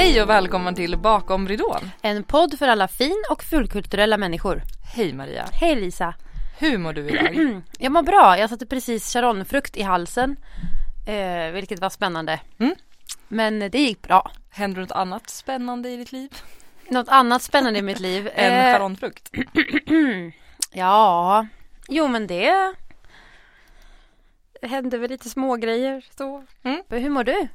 Hej 0.00 0.22
och 0.22 0.28
välkommen 0.28 0.74
till 0.74 0.98
Bakom 0.98 1.48
ridån. 1.48 1.90
En 2.02 2.24
podd 2.24 2.58
för 2.58 2.68
alla 2.68 2.88
fin 2.88 3.24
och 3.30 3.42
fullkulturella 3.42 4.16
människor. 4.16 4.62
Hej 4.94 5.12
Maria. 5.12 5.48
Hej 5.52 5.76
Lisa. 5.76 6.14
Hur 6.58 6.78
mår 6.78 6.92
du 6.92 7.08
idag? 7.08 7.62
Jag 7.78 7.92
mår 7.92 8.02
bra. 8.02 8.38
Jag 8.38 8.50
satte 8.50 8.66
precis 8.66 9.12
charonfrukt 9.12 9.76
i 9.76 9.82
halsen. 9.82 10.36
Eh, 11.06 11.52
vilket 11.52 11.80
var 11.80 11.90
spännande. 11.90 12.40
Mm. 12.58 12.74
Men 13.28 13.58
det 13.58 13.78
gick 13.78 14.02
bra. 14.02 14.30
Händer 14.50 14.80
något 14.80 14.90
annat 14.90 15.30
spännande 15.30 15.90
i 15.90 15.96
ditt 15.96 16.12
liv? 16.12 16.30
Något 16.88 17.08
annat 17.08 17.42
spännande 17.42 17.78
i 17.78 17.82
mitt 17.82 18.00
liv? 18.00 18.30
Än 18.34 18.52
Eh, 18.52 18.72
charonfrukt? 18.72 19.30
ja, 20.72 21.46
jo 21.88 22.08
men 22.08 22.26
det 22.26 22.74
hände 24.62 24.98
väl 24.98 25.10
lite 25.10 25.30
smågrejer 25.30 26.04
så. 26.18 26.44
Mm. 26.62 26.82
Hur 26.88 27.10
mår 27.10 27.24
du? 27.24 27.48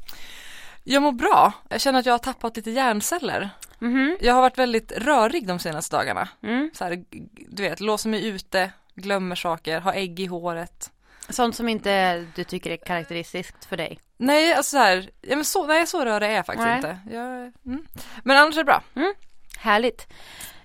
Jag 0.87 1.03
mår 1.03 1.11
bra. 1.11 1.53
Jag 1.69 1.81
känner 1.81 1.99
att 1.99 2.05
jag 2.05 2.13
har 2.13 2.19
tappat 2.19 2.57
lite 2.57 2.71
hjärnceller. 2.71 3.49
Mhm. 3.79 4.17
Jag 4.21 4.33
har 4.33 4.41
varit 4.41 4.57
väldigt 4.57 4.91
rörig 4.91 5.47
de 5.47 5.59
senaste 5.59 5.95
dagarna. 5.95 6.29
Mm. 6.43 6.71
Så 6.73 6.83
här, 6.83 7.03
du 7.49 7.63
vet, 7.63 7.79
låser 7.79 8.09
mig 8.09 8.27
ute, 8.27 8.71
glömmer 8.95 9.35
saker, 9.35 9.79
har 9.79 9.93
ägg 9.93 10.19
i 10.19 10.25
håret. 10.25 10.91
Sånt 11.29 11.55
som 11.55 11.69
inte 11.69 12.25
du 12.35 12.43
tycker 12.43 12.71
är 12.71 12.77
karaktäristiskt 12.77 13.65
för 13.65 13.77
dig. 13.77 13.99
Nej, 14.17 14.53
alltså 14.53 14.71
så 14.71 14.77
här, 14.77 15.09
ja, 15.21 15.35
men 15.35 15.45
så, 15.45 15.67
nej, 15.67 15.87
så 15.87 16.05
rörig 16.05 16.29
är 16.29 16.33
jag 16.33 16.45
faktiskt 16.45 16.67
Nej. 16.67 16.75
inte. 16.75 16.99
Jag, 17.11 17.25
mm. 17.65 17.87
Men 18.23 18.37
annars 18.37 18.55
är 18.55 18.59
det 18.59 18.63
bra. 18.63 18.83
Härligt. 19.57 20.07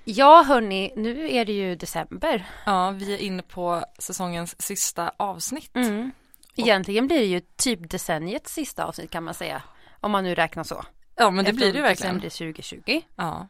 Ja 0.04 0.42
hörni, 0.42 0.92
nu 0.96 1.30
är 1.30 1.44
det 1.44 1.52
ju 1.52 1.76
december. 1.76 2.46
Ja, 2.66 2.90
vi 2.90 3.14
är 3.14 3.18
inne 3.18 3.42
på 3.42 3.84
säsongens 3.98 4.62
sista 4.62 5.12
avsnitt. 5.16 5.76
Mm. 5.76 6.10
Egentligen 6.56 7.06
blir 7.06 7.18
det 7.18 7.24
ju 7.24 7.40
typ 7.56 7.90
decenniets 7.90 8.54
sista 8.54 8.84
avsnitt 8.84 9.10
kan 9.10 9.24
man 9.24 9.34
säga. 9.34 9.62
Om 10.00 10.10
man 10.10 10.24
nu 10.24 10.34
räknar 10.34 10.64
så. 10.64 10.84
Ja, 11.16 11.30
men 11.30 11.44
det 11.44 11.50
Eftersom 11.50 11.56
blir 11.56 11.72
det 11.72 11.78
ju 11.78 11.82
verkligen. 11.82 12.20
December 12.20 12.52
2020. 12.52 13.02
Ja. 13.16 13.48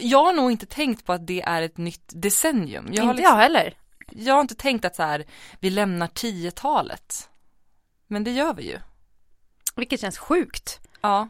Jag 0.00 0.24
har 0.24 0.32
nog 0.32 0.50
inte 0.50 0.66
tänkt 0.66 1.06
på 1.06 1.12
att 1.12 1.26
det 1.26 1.42
är 1.42 1.62
ett 1.62 1.76
nytt 1.76 2.12
decennium. 2.14 2.88
Jag 2.92 3.02
har, 3.02 3.10
inte 3.10 3.16
liksom, 3.22 3.36
jag 3.36 3.42
heller. 3.42 3.74
jag 4.10 4.34
har 4.34 4.40
inte 4.40 4.54
tänkt 4.54 4.84
att 4.84 4.96
så 4.96 5.02
här, 5.02 5.24
vi 5.60 5.70
lämnar 5.70 6.06
10-talet. 6.06 7.30
Men 8.06 8.24
det 8.24 8.30
gör 8.30 8.54
vi 8.54 8.62
ju. 8.62 8.78
Vilket 9.76 10.00
känns 10.00 10.18
sjukt. 10.18 10.80
Ja. 11.00 11.28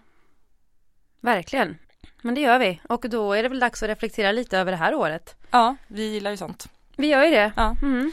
Verkligen. 1.21 1.79
Men 2.23 2.35
det 2.35 2.41
gör 2.41 2.59
vi. 2.59 2.81
Och 2.89 3.11
då 3.11 3.33
är 3.33 3.43
det 3.43 3.49
väl 3.49 3.61
dags 3.61 3.83
att 3.83 3.89
reflektera 3.89 4.33
lite 4.33 4.59
över 4.59 4.73
det 4.73 4.79
här 4.79 4.95
året. 4.95 5.37
Ja, 5.51 5.77
vi 5.89 6.03
gillar 6.13 6.31
ju 6.31 6.37
sånt. 6.37 6.69
Vi 6.97 7.07
gör 7.07 7.25
ju 7.25 7.31
det. 7.31 7.53
Ja. 7.57 7.77
Mm. 7.83 8.13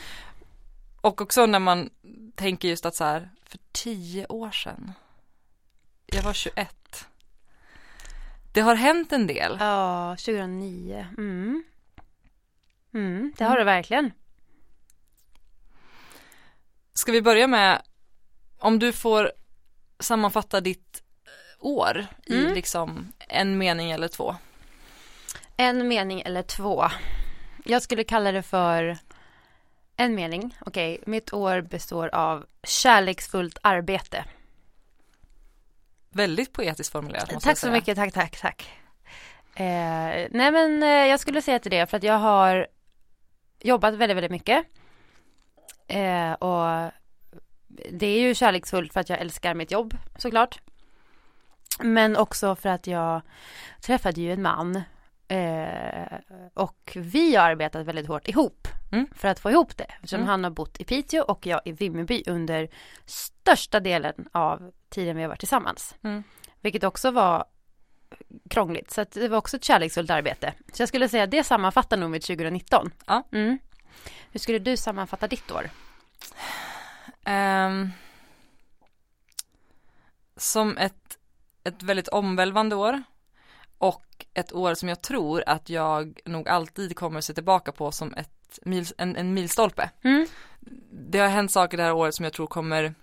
Och 1.02 1.21
också 1.21 1.45
när 1.45 1.59
man 1.59 1.89
tänker 2.35 2.67
just 2.67 2.85
att 2.85 2.95
så 2.95 3.03
här, 3.03 3.29
för 3.43 3.59
10 3.71 4.25
år 4.25 4.52
sedan. 4.52 4.93
Jag 6.11 6.23
var 6.23 6.33
21. 6.33 7.05
Det 8.53 8.61
har 8.61 8.75
hänt 8.75 9.11
en 9.11 9.27
del. 9.27 9.57
Ja, 9.59 10.15
2009. 10.19 11.07
Mm. 11.17 11.63
Mm, 12.93 13.33
det 13.38 13.43
har 13.45 13.57
det 13.57 13.63
verkligen. 13.63 14.11
Ska 16.93 17.11
vi 17.11 17.21
börja 17.21 17.47
med, 17.47 17.81
om 18.59 18.80
du 18.80 18.93
får 18.93 19.31
sammanfatta 19.99 20.61
ditt 20.61 21.03
eh, 21.25 21.65
år 21.65 22.05
i 22.25 22.39
Mm. 22.39 22.53
liksom 22.53 23.11
en 23.19 23.57
mening 23.57 23.91
eller 23.91 24.07
två. 24.07 24.35
En 25.57 25.87
mening 25.87 26.21
eller 26.21 26.41
två. 26.43 26.85
Jag 27.65 27.81
skulle 27.81 28.03
kalla 28.03 28.31
det 28.31 28.43
för 28.43 28.97
en 29.95 30.15
mening. 30.15 30.57
Okej, 30.61 31.03
mitt 31.05 31.33
år 31.33 31.61
består 31.61 32.15
av 32.15 32.45
kärleksfullt 32.63 33.57
arbete. 33.63 34.25
Väldigt 36.09 36.53
poetiskt 36.53 36.91
formulerat 36.91 37.31
måste 37.31 37.49
Tack 37.49 37.57
så 37.57 37.71
mycket, 37.71 37.95
tack, 37.97 38.13
tack, 38.13 38.39
tack. 38.41 38.71
Eh, 39.55 40.27
nej 40.31 40.52
men 40.52 40.83
eh, 40.83 40.89
jag 40.89 41.20
skulle 41.20 41.42
säga 41.42 41.59
till 41.59 41.71
det 41.71 41.89
för 41.89 41.97
att 41.97 42.03
jag 42.03 42.17
har 42.17 42.67
jobbat 43.61 43.93
väldigt, 43.93 44.17
väldigt 44.17 44.31
mycket. 44.31 44.65
Eh, 45.87 46.31
och 46.31 46.92
det 47.92 48.08
är 48.08 48.20
ju 48.21 48.36
kärleksfullt 48.36 48.93
för 48.93 48.99
att 48.99 49.09
jag 49.09 49.20
älskar 49.20 49.53
mitt 49.53 49.71
jobb 49.71 49.97
såklart. 50.17 50.59
Men 51.80 52.17
också 52.17 52.55
för 52.55 52.70
att 52.70 52.87
jag 52.87 53.21
träffade 53.81 54.21
ju 54.21 54.33
en 54.33 54.41
man. 54.41 54.81
Eh, 55.27 56.17
och 56.53 56.91
vi 56.95 57.36
har 57.36 57.49
arbetat 57.49 57.86
väldigt 57.86 58.08
hårt 58.08 58.27
ihop 58.27 58.67
Mm. 58.91 59.08
för 59.15 59.27
att 59.27 59.39
få 59.39 59.52
ihop 59.52 59.77
det. 59.77 59.83
Eftersom 59.83 60.17
Mm. 60.20 60.30
han 60.30 60.43
har 60.43 60.52
bott 60.52 60.80
i 60.81 60.83
Piteå 60.83 61.23
och 61.23 61.45
jag 61.45 61.61
i 61.65 61.71
Vimmerby 61.71 62.23
under 62.27 62.70
största 63.05 63.80
delen 63.80 64.27
av 64.31 64.71
tiden 64.89 65.16
vi 65.16 65.22
har 65.22 65.30
varit 65.30 65.39
tillsammans. 65.39 65.95
Mm. 66.04 66.23
Vilket 66.61 66.83
också 66.83 67.11
var 67.11 67.45
krångligt. 68.50 68.92
Så 68.92 69.02
att 69.02 69.11
det 69.11 69.27
var 69.27 69.38
också 69.38 69.58
ett 69.58 69.64
kärleksfullt 69.64 70.10
arbete. 70.10 70.54
Så 70.73 70.82
jag 70.82 70.89
skulle 70.89 71.10
säga 71.10 71.23
att 71.23 71.32
det 71.32 71.44
sammanfattar 71.44 71.98
nog 71.98 72.10
mitt 72.10 72.26
2019. 72.26 72.92
Ja. 73.05 73.23
Mm. 73.32 73.60
Hur 74.32 74.39
skulle 74.39 74.60
du 74.60 74.77
sammanfatta 74.77 75.27
ditt 75.27 75.52
år? 75.52 75.70
Ehm, 77.26 77.89
som 80.36 80.77
ett, 80.77 81.17
ett 81.64 81.83
väldigt 81.83 82.08
omvälvande 82.08 82.76
år 82.76 83.04
och 83.77 84.26
ett 84.33 84.54
år 84.54 84.73
som 84.73 84.89
jag 84.89 85.02
tror 85.02 85.44
att 85.48 85.70
jag 85.70 86.20
nog 86.26 86.50
alltid 86.50 86.95
kommer 86.95 87.17
att 87.17 87.26
se 87.26 87.33
tillbaka 87.33 87.71
på 87.71 87.92
som 87.92 88.14
ett 88.14 88.60
mil, 88.61 88.86
en, 88.98 89.16
en 89.16 89.33
milstolpe. 89.33 89.89
Mm. 90.04 90.27
Det 90.92 91.20
har 91.20 91.27
hänt 91.27 91.52
saker 91.52 91.77
det 91.77 91.83
här 91.83 91.94
året 91.94 92.16
som 92.16 92.23
jag 92.23 92.33
tror 92.33 92.48
kommer 92.48 92.94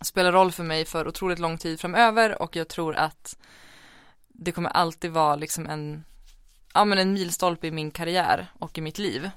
spelar 0.00 0.32
roll 0.32 0.52
för 0.52 0.64
mig 0.64 0.84
för 0.84 1.08
otroligt 1.08 1.38
lång 1.38 1.58
tid 1.58 1.80
framöver 1.80 2.42
och 2.42 2.56
jag 2.56 2.68
tror 2.68 2.94
att 2.94 3.36
det 4.28 4.52
kommer 4.52 4.70
alltid 4.70 5.10
vara 5.10 5.36
liksom 5.36 5.66
en, 5.66 6.04
ja 6.74 6.84
men 6.84 6.98
en 6.98 7.12
milstolpe 7.12 7.66
i 7.66 7.70
min 7.70 7.90
karriär 7.90 8.46
och 8.58 8.78
i 8.78 8.80
mitt 8.80 8.98
liv. 8.98 9.30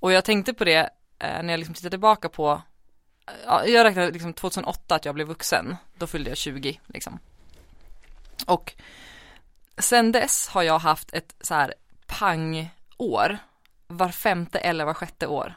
Och 0.00 0.12
jag 0.12 0.24
tänkte 0.24 0.54
på 0.54 0.64
det 0.64 0.90
eh, 1.18 1.42
när 1.42 1.52
jag 1.52 1.58
liksom 1.58 1.74
tittade 1.74 1.90
tillbaka 1.90 2.28
på 2.28 2.62
eh, 3.26 3.32
ja, 3.44 3.66
jag 3.66 3.84
räknade 3.84 4.10
liksom 4.10 4.32
2008 4.32 4.94
att 4.94 5.04
jag 5.04 5.14
blev 5.14 5.26
vuxen. 5.26 5.76
Då 5.98 6.06
fyllde 6.06 6.30
jag 6.30 6.36
20 6.36 6.80
liksom. 6.86 7.18
Och 8.46 8.74
sen 9.78 10.12
dess 10.12 10.48
har 10.48 10.62
jag 10.62 10.78
haft 10.78 11.12
ett 11.12 11.34
så 11.40 11.54
här 11.54 11.74
pangår 12.06 13.38
var 13.86 14.08
femte 14.08 14.58
eller 14.58 14.84
var 14.84 14.94
sjätte 14.94 15.26
år. 15.26 15.54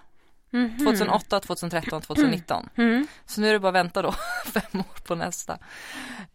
Mhm. 0.51 0.77
2008, 0.77 1.39
2013, 1.39 2.01
2019. 2.01 2.69
Mm. 2.75 3.07
Så 3.25 3.41
nu 3.41 3.49
är 3.49 3.53
det 3.53 3.59
bara 3.59 3.67
att 3.67 3.73
vänta 3.73 4.01
då 4.01 4.11
fem 4.45 4.79
år 4.79 5.01
på 5.07 5.15
nästa. 5.15 5.53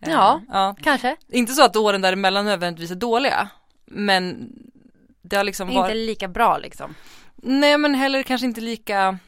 Eh, 0.01 0.11
Ja. 0.11 0.41
ja. 0.49 0.77
Kanske. 0.83 1.17
Inte 1.29 1.53
så 1.53 1.65
att 1.65 1.77
åren 1.77 2.01
däremellan 2.01 2.45
nödvändigtvis 2.45 2.91
är 2.91 2.95
dåliga. 2.95 3.49
Men 3.85 4.53
det 5.23 5.37
har 5.37 5.45
liksom 5.45 5.69
Inte 5.69 5.81
varit, 5.81 5.97
lika 5.97 6.29
bra 6.29 6.59
liksom. 6.59 6.95
nej 7.35 7.79
men 7.79 7.95
heller 7.95 8.23
kanske 8.23 8.47
inte 8.47 8.61
lika, 8.61 9.19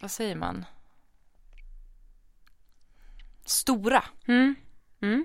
vad 0.00 0.10
säger 0.10 0.36
man? 0.36 0.64
Stora. 3.46 4.04
Mm. 4.28 4.54
Mm. 5.02 5.24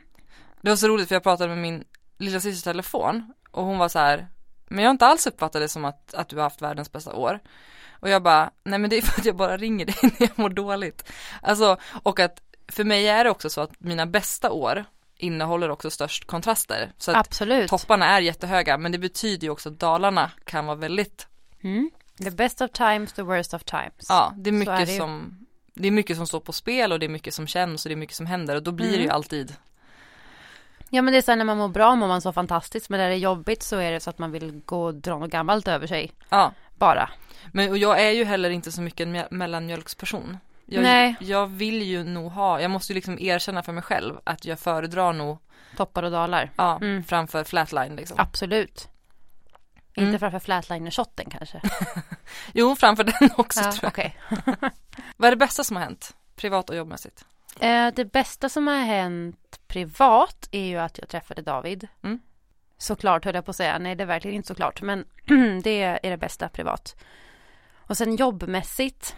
Det 0.62 0.70
var 0.70 0.76
så 0.76 0.88
roligt 0.88 1.08
för 1.08 1.16
jag 1.16 1.24
pratade 1.24 1.50
med 1.50 1.58
min 1.58 1.84
lilla 2.18 2.40
systers 2.40 2.64
telefon 2.64 3.34
och 3.52 3.64
hon 3.66 3.78
var 3.78 3.90
så 3.90 4.00
här, 4.00 4.28
men 4.68 4.84
jag 4.84 4.90
har 4.90 4.92
inte 4.92 5.06
alls 5.06 5.28
uppfattat 5.28 5.62
det 5.62 5.68
som 5.70 5.86
att, 5.86 6.14
att 6.14 6.30
du 6.30 6.36
har 6.36 6.44
haft 6.44 6.62
världens 6.62 6.92
bästa 6.92 7.14
år. 7.14 7.40
Och 8.04 8.10
jag 8.10 8.24
bara, 8.24 8.52
nej 8.64 8.80
men 8.80 8.90
det 8.90 8.98
är 8.98 9.02
för 9.02 9.20
att 9.22 9.26
jag 9.26 9.36
bara 9.36 9.58
ringer 9.58 9.86
dig 9.86 9.96
när 10.02 10.14
jag 10.20 10.40
mår 10.40 10.50
dåligt. 10.50 11.12
Alltså, 11.42 11.78
och 12.04 12.20
att 12.20 12.42
för 12.68 12.84
mig 12.84 13.08
är 13.08 13.24
det 13.24 13.30
också 13.30 13.50
så 13.50 13.62
att 13.62 13.80
mina 13.80 14.06
bästa 14.06 14.52
år 14.52 14.86
innehåller 15.18 15.70
också 15.70 15.90
störst 15.90 16.26
kontraster. 16.28 16.92
Så 16.98 17.12
att 17.12 17.18
Absolut. 17.18 17.70
topparna 17.70 18.06
är 18.06 18.22
jättehöga, 18.22 18.78
men 18.78 18.92
det 18.92 18.98
betyder 18.98 19.44
ju 19.48 19.50
också 19.52 19.70
att 19.70 19.80
dalarna 19.80 20.32
kan 20.44 20.66
vara 20.66 20.76
väldigt, 20.76 21.28
Mm. 21.64 21.92
The 22.24 22.32
best 22.32 22.62
of 22.62 22.72
times, 22.72 23.14
the 23.14 23.22
worst 23.22 23.54
of 23.54 23.64
times. 23.64 24.06
ja, 24.10 24.34
det 24.38 24.50
är 24.50 24.52
mycket 24.52 24.80
är 24.80 24.86
det 24.86 24.98
som, 24.98 25.46
det 25.74 25.88
är 25.88 25.92
mycket 25.92 26.18
som 26.18 26.28
står 26.28 26.40
på 26.40 26.52
spel 26.54 26.92
och 26.92 27.00
det 27.00 27.06
är 27.06 27.10
mycket 27.10 27.34
som 27.34 27.48
känns 27.48 27.86
och 27.86 27.90
det 27.90 27.94
är 27.94 27.98
mycket 27.98 28.16
som 28.16 28.26
händer 28.26 28.56
och 28.56 28.64
då 28.64 28.72
blir 28.72 28.92
det 28.92 28.98
ju 28.98 29.04
Mm. 29.04 29.16
alltid, 29.16 29.56
Ja 30.96 31.02
men 31.02 31.12
det 31.12 31.18
är 31.18 31.22
så 31.22 31.32
här, 31.32 31.36
när 31.38 31.46
man 31.46 31.58
mår 31.58 31.68
bra 31.68 31.96
mår 31.96 32.08
man 32.08 32.22
så 32.22 32.34
fantastiskt 32.34 32.90
men 32.90 33.00
när 33.00 33.10
det 33.10 33.16
är 33.16 33.20
jobbigt 33.20 33.64
så 33.64 33.78
är 33.78 33.92
det 33.92 34.00
så 34.00 34.10
att 34.10 34.20
man 34.20 34.32
vill 34.32 34.62
gå 34.66 34.84
och 34.84 34.96
dra 34.96 35.18
något 35.20 35.30
gammalt 35.32 35.68
över 35.68 35.88
sig. 35.88 36.12
ja. 36.30 36.52
Bara. 36.76 37.10
Men 37.52 37.70
och 37.70 37.78
jag 37.78 38.02
är 38.02 38.10
ju 38.12 38.24
heller 38.24 38.50
inte 38.50 38.72
så 38.72 38.82
mycket 38.82 39.00
en 39.08 39.16
mjö- 39.16 39.28
mellanmjölksperson. 39.32 40.38
Jag, 40.66 40.84
Nej. 40.84 41.16
jag 41.20 41.48
vill 41.48 41.82
ju 41.82 42.04
nog 42.04 42.32
ha, 42.32 42.62
jag 42.62 42.72
måste 42.72 42.94
ju 42.94 42.96
liksom 42.96 43.20
erkänna 43.20 43.64
för 43.64 43.72
mig 43.72 43.84
själv 43.84 44.16
att 44.24 44.46
jag 44.46 44.60
föredrar 44.60 45.14
nog, 45.14 45.38
Toppar 45.78 46.04
och 46.04 46.12
dalar. 46.12 46.52
ja, 46.56 46.76
Mm. 46.82 47.04
framför 47.04 47.44
flatline 47.44 47.96
liksom. 47.96 48.20
Absolut. 48.20 48.88
Mm. 49.96 50.08
Inte 50.10 50.20
framför 50.20 50.40
flatliner-shotten 50.40 51.30
kanske. 51.30 51.62
Jo, 52.54 52.76
framför 52.76 53.04
den 53.04 53.30
också 53.38 53.60
ja, 53.62 53.72
tror 53.72 53.84
jag. 53.84 53.90
okej. 53.92 54.18
Vad 55.18 55.28
är 55.28 55.32
det 55.32 55.38
bästa 55.38 55.64
som 55.64 55.76
har 55.76 55.84
hänt? 55.84 56.16
Privat 56.36 56.70
och 56.70 56.76
jobbmässigt? 56.76 57.26
Eh, 57.60 57.94
det 57.96 58.06
bästa 58.06 58.50
som 58.50 58.68
har 58.68 58.76
hänt 58.76 59.60
privat 59.68 60.50
är 60.52 60.66
ju 60.66 60.78
att 60.78 60.98
jag 60.98 61.10
träffade 61.10 61.42
David. 61.42 61.88
Mm. 62.04 62.20
Såklart 62.78 63.26
höll 63.26 63.36
jag 63.36 63.46
på 63.46 63.52
att 63.52 63.58
säga. 63.58 63.80
Nej, 63.80 63.96
det 63.96 64.04
är 64.04 64.08
verkligen 64.08 64.36
inte 64.36 64.48
såklart. 64.48 64.82
Men 64.82 65.06
det 65.64 65.82
är 65.82 66.10
det 66.10 66.18
bästa 66.18 66.50
privat. 66.50 66.96
Och 67.76 67.98
sen 67.98 68.16
jobbmässigt. 68.16 69.16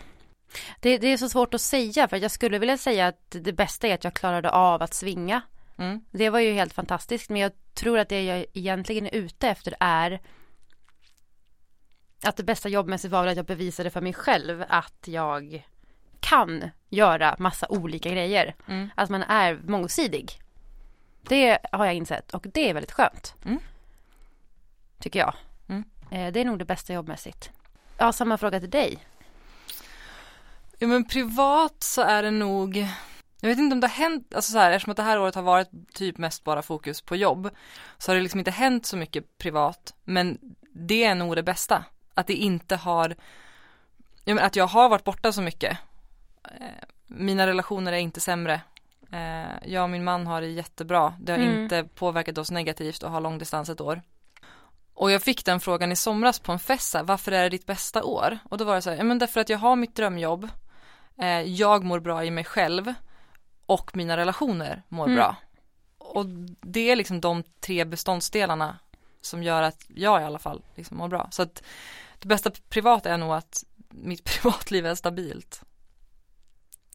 Det, 0.79 0.97
det 0.97 1.07
är 1.07 1.17
så 1.17 1.29
svårt 1.29 1.53
att 1.53 1.61
säga 1.61 2.07
för 2.07 2.17
jag 2.17 2.31
skulle 2.31 2.59
vilja 2.59 2.77
säga 2.77 3.07
att 3.07 3.29
det 3.29 3.53
bästa 3.53 3.87
är 3.87 3.93
att 3.93 4.03
jag 4.03 4.13
klarade 4.13 4.51
av 4.51 4.81
att 4.81 4.93
svinga 4.93 5.41
Mm. 5.77 6.01
Det 6.11 6.29
var 6.29 6.39
ju 6.39 6.51
helt 6.51 6.73
fantastiskt 6.73 7.29
men 7.29 7.41
jag 7.41 7.51
tror 7.73 7.99
att 7.99 8.09
det 8.09 8.23
jag 8.23 8.45
egentligen 8.53 9.05
är 9.05 9.15
ute 9.15 9.47
efter 9.47 9.75
är 9.79 10.21
att 12.23 12.37
det 12.37 12.43
bästa 12.43 12.69
jobbmässigt 12.69 13.11
var 13.11 13.21
väl 13.21 13.31
att 13.31 13.37
jag 13.37 13.45
bevisade 13.45 13.89
för 13.89 14.01
mig 14.01 14.13
själv 14.13 14.63
att 14.69 15.07
jag 15.07 15.65
kan 16.29 16.69
göra 16.89 17.35
massa 17.39 17.67
olika 17.69 18.09
grejer. 18.09 18.55
Mm. 18.67 18.89
Att 18.95 19.09
man 19.09 19.23
är 19.23 19.59
mångsidig. 19.67 20.39
Det 21.21 21.57
har 21.71 21.85
jag 21.85 21.95
insett 21.95 22.33
och 22.33 22.45
det 22.53 22.69
är 22.69 22.73
väldigt 22.73 22.91
skönt. 22.91 23.35
Mm. 23.45 23.59
Tycker 24.99 25.19
jag. 25.19 25.33
Mm. 25.67 25.83
Eh, 26.11 26.31
Det 26.31 26.39
är 26.39 26.45
nog 26.45 26.59
det 26.59 26.65
bästa 26.65 26.93
jobbmässigt. 26.93 27.49
Ja, 27.97 28.11
samma 28.11 28.37
fråga 28.37 28.59
till 28.59 28.69
dig. 28.69 28.97
Ja 30.79 30.87
men 30.87 31.07
privat 31.07 31.83
så 31.83 32.01
är 32.01 32.23
det 32.23 32.31
nog 32.31 32.77
Jag 33.41 33.49
vet 33.49 33.57
inte 33.57 33.73
om 33.73 33.79
det 33.79 33.87
har 33.87 33.95
hänt, 33.95 34.35
alltså 34.35 34.51
så 34.51 34.57
här, 34.59 34.71
eftersom 34.71 34.91
att 34.91 34.97
det 34.97 35.03
här 35.03 35.19
året 35.19 35.35
har 35.35 35.41
varit 35.41 35.69
typ 35.93 36.17
mest 36.17 36.43
bara 36.43 36.61
fokus 36.61 37.01
på 37.01 37.15
jobb 37.15 37.49
Så 37.97 38.11
har 38.11 38.15
det 38.15 38.21
liksom 38.21 38.39
inte 38.39 38.51
hänt 38.51 38.85
så 38.85 38.97
mycket 38.97 39.37
privat 39.37 39.93
Men 40.03 40.37
det 40.73 41.03
är 41.03 41.15
nog 41.15 41.35
det 41.35 41.43
bästa 41.43 41.83
Att 42.13 42.27
det 42.27 42.33
inte 42.33 42.75
har 42.75 43.15
ja, 44.25 44.35
men 44.35 44.43
Att 44.43 44.55
jag 44.55 44.67
har 44.67 44.89
varit 44.89 45.03
borta 45.03 45.31
så 45.31 45.41
mycket 45.41 45.77
Mina 47.07 47.47
relationer 47.47 47.93
är 47.93 47.97
inte 47.97 48.19
sämre 48.19 48.61
Eh, 49.11 49.67
Jag 49.71 49.83
och 49.83 49.89
min 49.89 50.03
man 50.03 50.27
har 50.27 50.41
det 50.41 50.47
jättebra 50.47 51.13
Det 51.19 51.31
har 51.31 51.39
Mm. 51.39 51.63
inte 51.63 51.83
påverkat 51.95 52.37
oss 52.37 52.51
negativt 52.51 53.03
att 53.03 53.11
ha 53.11 53.19
långdistans 53.19 53.69
ett 53.69 53.81
år 53.81 54.01
och 54.93 55.11
jag 55.11 55.21
fick 55.21 55.45
den 55.45 55.59
frågan 55.59 55.91
i 55.91 55.95
somras 55.95 56.39
på 56.39 56.51
en 56.51 56.59
fest, 56.59 56.95
varför 57.03 57.31
är 57.31 57.43
det 57.43 57.49
ditt 57.49 57.65
bästa 57.65 58.03
år? 58.03 58.37
Och 58.49 58.57
då 58.57 58.65
var 58.65 58.75
det 58.75 58.81
så 58.81 58.89
här, 58.89 59.03
men 59.03 59.19
därför 59.19 59.41
att 59.41 59.49
jag 59.49 59.57
har 59.57 59.75
mitt 59.75 59.95
drömjobb, 59.95 60.49
eh, 61.17 61.41
jag 61.41 61.83
mår 61.83 61.99
bra 61.99 62.25
i 62.25 62.31
mig 62.31 62.43
själv 62.43 62.93
och 63.65 63.95
mina 63.95 64.17
relationer 64.17 64.83
mår 64.87 65.05
Mm. 65.05 65.15
bra. 65.15 65.35
Och 65.97 66.25
det 66.61 66.91
är 66.91 66.95
liksom 66.95 67.21
de 67.21 67.43
tre 67.59 67.85
beståndsdelarna 67.85 68.79
som 69.21 69.43
gör 69.43 69.61
att 69.61 69.85
jag 69.87 70.21
i 70.21 70.25
alla 70.25 70.39
fall 70.39 70.63
liksom 70.75 70.97
mår 70.97 71.07
bra. 71.07 71.27
Så 71.31 71.41
att 71.41 71.63
det 72.19 72.27
bästa 72.27 72.51
privat 72.69 73.05
är 73.05 73.17
nog 73.17 73.33
att 73.33 73.63
mitt 73.89 74.23
privatliv 74.41 74.85
är 74.85 74.95
stabilt. 74.95 75.61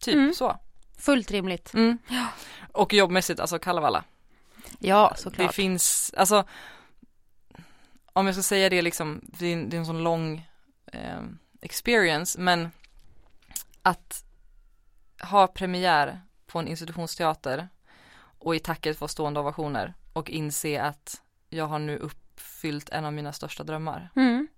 Typ 0.01 0.15
Mm. 0.15 0.35
så. 0.35 0.59
Fullt 0.99 1.31
rimligt. 1.31 1.75
Mm. 1.75 1.99
Och 2.73 2.93
jobbmässigt, 2.93 3.41
alltså 3.41 3.59
Kalevala. 3.59 4.05
Ja, 4.79 5.11
Det 5.15 5.21
såklart. 5.23 5.55
finns, 5.55 6.15
alltså 6.17 6.45
om 8.13 8.27
jag 8.27 8.35
ska 8.35 8.43
säga 8.43 8.69
det 8.69 8.83
liksom, 8.83 9.21
det 9.25 9.47
är, 9.47 9.57
det 9.65 9.77
är 9.77 9.79
en 9.79 9.87
sån 9.87 10.03
lång 10.05 10.49
eh, 10.93 11.21
experience, 11.61 12.41
men 12.41 12.71
att 13.83 14.25
ha 15.23 15.47
premiär 15.47 16.23
på 16.47 16.59
en 16.59 16.69
institutionsteater 16.69 17.69
och 18.39 18.57
i 18.57 18.59
tacket 18.59 18.99
få 18.99 19.09
stående 19.09 19.41
ovationer 19.41 19.95
och 20.13 20.31
inse 20.31 20.83
att 20.83 21.23
jag 21.49 21.67
har 21.67 21.79
nu 21.79 21.97
uppfyllt 21.99 22.89
en 22.89 23.05
av 23.05 23.13
mina 23.13 23.33
största 23.33 23.65
drömmar. 23.65 24.11
Mm. 24.17 24.49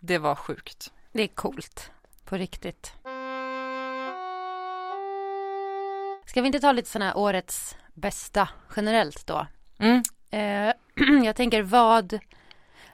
Det 0.00 0.18
var 0.18 0.34
sjukt. 0.34 0.92
Det 1.12 1.22
är 1.22 1.28
coolt. 1.28 1.90
På 2.24 2.36
riktigt. 2.36 2.92
Ska 6.38 6.42
vi 6.42 6.46
inte 6.46 6.60
ta 6.60 6.72
lite 6.72 6.90
sådana 6.90 7.04
här 7.10 7.16
årets 7.16 7.76
bästa 7.94 8.48
generellt 8.76 9.26
då? 9.26 9.46
Mm. 9.78 10.02
Eh, 10.30 10.74
jag 11.24 11.36
tänker 11.36 11.62
vad, 11.62 12.18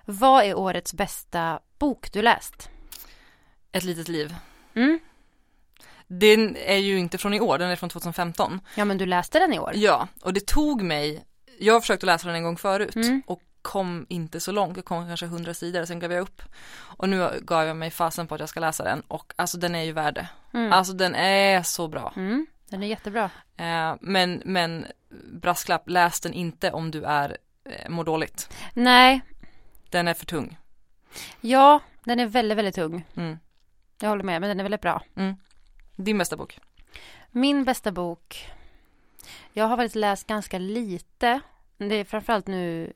vad 0.05 0.45
är 0.45 0.55
årets 0.59 0.95
bästa 0.95 1.61
bok 1.79 2.13
du 2.13 2.23
läst? 2.23 2.71
Ett 3.73 3.85
litet 3.85 4.09
liv. 4.09 4.37
Mm. 4.75 4.99
Den 6.07 6.57
är 6.57 6.77
ju 6.77 6.99
inte 6.99 7.19
från 7.19 7.35
i 7.35 7.41
år, 7.41 7.59
den 7.59 7.71
är 7.71 7.77
från 7.77 7.91
2015. 7.91 8.61
Ja 8.75 8.85
men 8.85 8.99
du 8.99 9.07
läste 9.07 9.39
den 9.39 9.53
i 9.53 9.59
år. 9.59 9.73
Ja, 9.75 10.09
och 10.23 10.33
det 10.33 10.47
tog 10.47 10.83
mig, 10.83 11.25
jag 11.59 11.75
har 11.75 11.81
försökt 11.81 12.03
att 12.03 12.07
läsa 12.07 12.27
den 12.27 12.37
en 12.37 12.45
gång 12.45 12.57
förut 12.57 12.97
Mm. 12.97 13.23
och 13.27 13.43
kom 13.63 14.07
inte 14.09 14.41
så 14.41 14.53
långt, 14.53 14.77
jag 14.77 14.85
kom 14.85 15.07
kanske 15.07 15.27
100 15.27 15.55
sidor, 15.55 15.85
sen 15.85 15.99
gav 15.99 16.13
jag 16.13 16.21
upp. 16.23 16.43
Och 16.75 17.09
nu 17.09 17.41
gav 17.43 17.67
jag 17.67 17.77
mig 17.77 17.91
fasen 17.91 18.27
på 18.27 18.35
att 18.35 18.41
jag 18.41 18.49
ska 18.49 18.61
läsa 18.61 18.85
den 18.85 19.01
och 19.09 19.33
alltså 19.37 19.59
den 19.59 19.75
är 19.75 19.83
ju 19.83 19.93
värd 19.93 20.15
det. 20.15 20.29
Mm. 20.59 20.73
Alltså 20.73 20.93
den 20.93 21.15
är 21.15 21.63
så 21.63 21.89
bra. 21.89 22.13
Mm. 22.17 22.47
Den 22.75 22.83
är 22.83 22.87
jättebra. 22.87 23.31
Eh, 23.57 23.95
men, 24.01 24.43
men 24.45 24.87
brasklapp, 25.33 25.89
läs 25.89 26.21
den 26.21 26.33
inte 26.33 26.71
om 26.73 26.91
du 26.91 27.05
är, 27.05 27.37
eh, 27.65 27.89
mår 27.89 28.05
dåligt. 28.05 28.57
Nej, 28.73 29.21
Den 29.91 30.09
är 30.09 30.15
för 30.15 30.27
tung. 30.27 30.57
ja 31.41 31.81
den 32.05 32.21
är 32.21 32.27
väldigt, 32.27 32.59
väldigt 32.59 32.75
tung. 32.75 33.05
Mm. 33.17 33.39
Jag 34.01 34.09
håller 34.09 34.23
med, 34.25 34.41
men 34.41 34.49
den 34.49 34.61
är 34.61 34.65
väldigt 34.65 34.81
bra. 34.81 35.03
Din 35.97 36.19
bästa 36.19 36.37
bok? 36.37 36.59
Min 37.31 37.65
bästa 37.65 37.93
bok. 37.93 38.49
Jag 39.53 39.65
har 39.65 39.77
faktiskt 39.77 39.95
läst 39.97 40.27
ganska 40.27 40.59
lite. 40.59 41.41
Det 41.77 41.95
är 41.95 42.05
framförallt 42.05 42.47
nu 42.47 42.93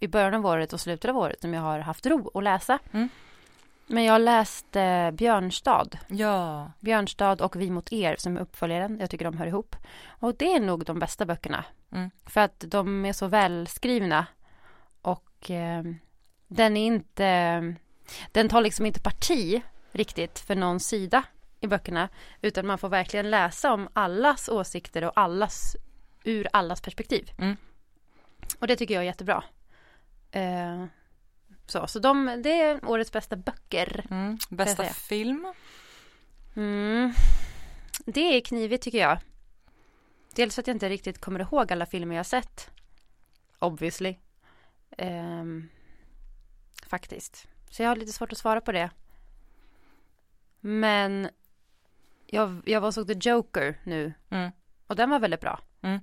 i 0.00 0.06
början 0.08 0.34
av 0.34 0.46
året 0.46 0.72
och 0.72 0.80
slutet 0.80 1.08
av 1.10 1.16
året 1.18 1.40
som 1.40 1.54
jag 1.54 1.62
har 1.62 1.78
haft 1.78 2.06
ro 2.06 2.30
att 2.34 2.44
läsa. 2.44 2.78
Mm. 2.92 3.08
Men 3.90 4.04
jag 4.04 4.20
läste 4.20 5.12
Björnstad. 5.14 5.98
Ja. 6.08 6.72
Björnstad 6.80 7.40
och 7.40 7.56
Vi 7.56 7.70
mot 7.70 7.92
er 7.92 8.16
som 8.18 8.36
är 8.36 8.40
uppföljaren. 8.40 8.98
Jag 9.00 9.10
tycker 9.10 9.24
de 9.24 9.38
hör 9.38 9.46
ihop. 9.46 9.76
Och 10.06 10.34
det 10.36 10.52
är 10.52 10.60
nog 10.60 10.84
de 10.84 10.98
bästa 10.98 11.26
böckerna. 11.26 11.64
Mm. 11.92 12.10
För 12.26 12.40
att 12.40 12.64
de 12.66 13.04
är 13.04 13.12
så 13.12 13.26
välskrivna. 13.26 14.26
Och 15.02 15.50
eh, 15.50 15.82
den 16.48 16.76
är 16.76 16.86
inte, 16.86 17.74
den 18.32 18.48
tar 18.48 18.60
liksom 18.60 18.86
inte 18.86 19.00
parti 19.00 19.62
riktigt 19.92 20.38
för 20.38 20.54
någon 20.54 20.80
sida 20.80 21.22
i 21.60 21.66
böckerna. 21.66 22.08
Utan 22.42 22.66
man 22.66 22.78
får 22.78 22.88
verkligen 22.88 23.30
läsa 23.30 23.72
om 23.72 23.88
allas 23.92 24.48
åsikter 24.48 25.04
och 25.04 25.12
allas, 25.14 25.76
ur 26.24 26.48
allas 26.52 26.80
perspektiv. 26.80 27.30
Mm. 27.38 27.56
Och 28.58 28.66
det 28.66 28.76
tycker 28.76 28.94
jag 28.94 29.02
är 29.02 29.06
jättebra. 29.06 29.44
Eh, 30.30 30.84
så, 31.70 31.86
så 31.86 31.98
de, 31.98 32.40
det 32.42 32.60
är 32.60 32.84
årets 32.84 33.12
bästa 33.12 33.36
böcker. 33.36 34.06
Mm. 34.10 34.38
Bästa 34.48 34.84
film? 34.84 35.52
Mm. 36.56 37.12
Det 38.04 38.20
är 38.36 38.40
knivigt 38.40 38.82
tycker 38.82 38.98
jag. 38.98 39.18
Dels 40.34 40.54
för 40.54 40.62
att 40.62 40.66
jag 40.66 40.74
inte 40.74 40.88
riktigt 40.88 41.20
kommer 41.20 41.40
ihåg 41.40 41.72
alla 41.72 41.86
filmer 41.86 42.16
jag 42.16 42.26
sett. 42.26 42.70
Obviously. 43.58 44.16
Ehm, 44.98 45.68
faktiskt. 46.86 47.48
Så 47.70 47.82
jag 47.82 47.88
har 47.88 47.96
lite 47.96 48.12
svårt 48.12 48.32
att 48.32 48.38
svara 48.38 48.60
på 48.60 48.72
det. 48.72 48.90
Men 50.60 51.28
jag, 52.26 52.62
jag 52.64 52.80
var 52.80 52.88
och 52.88 52.94
såg 52.94 53.06
The 53.06 53.28
Joker 53.30 53.80
nu. 53.84 54.12
Mm. 54.30 54.50
Och 54.86 54.96
den 54.96 55.10
var 55.10 55.18
väldigt 55.18 55.40
bra. 55.40 55.60
Mm. 55.80 56.00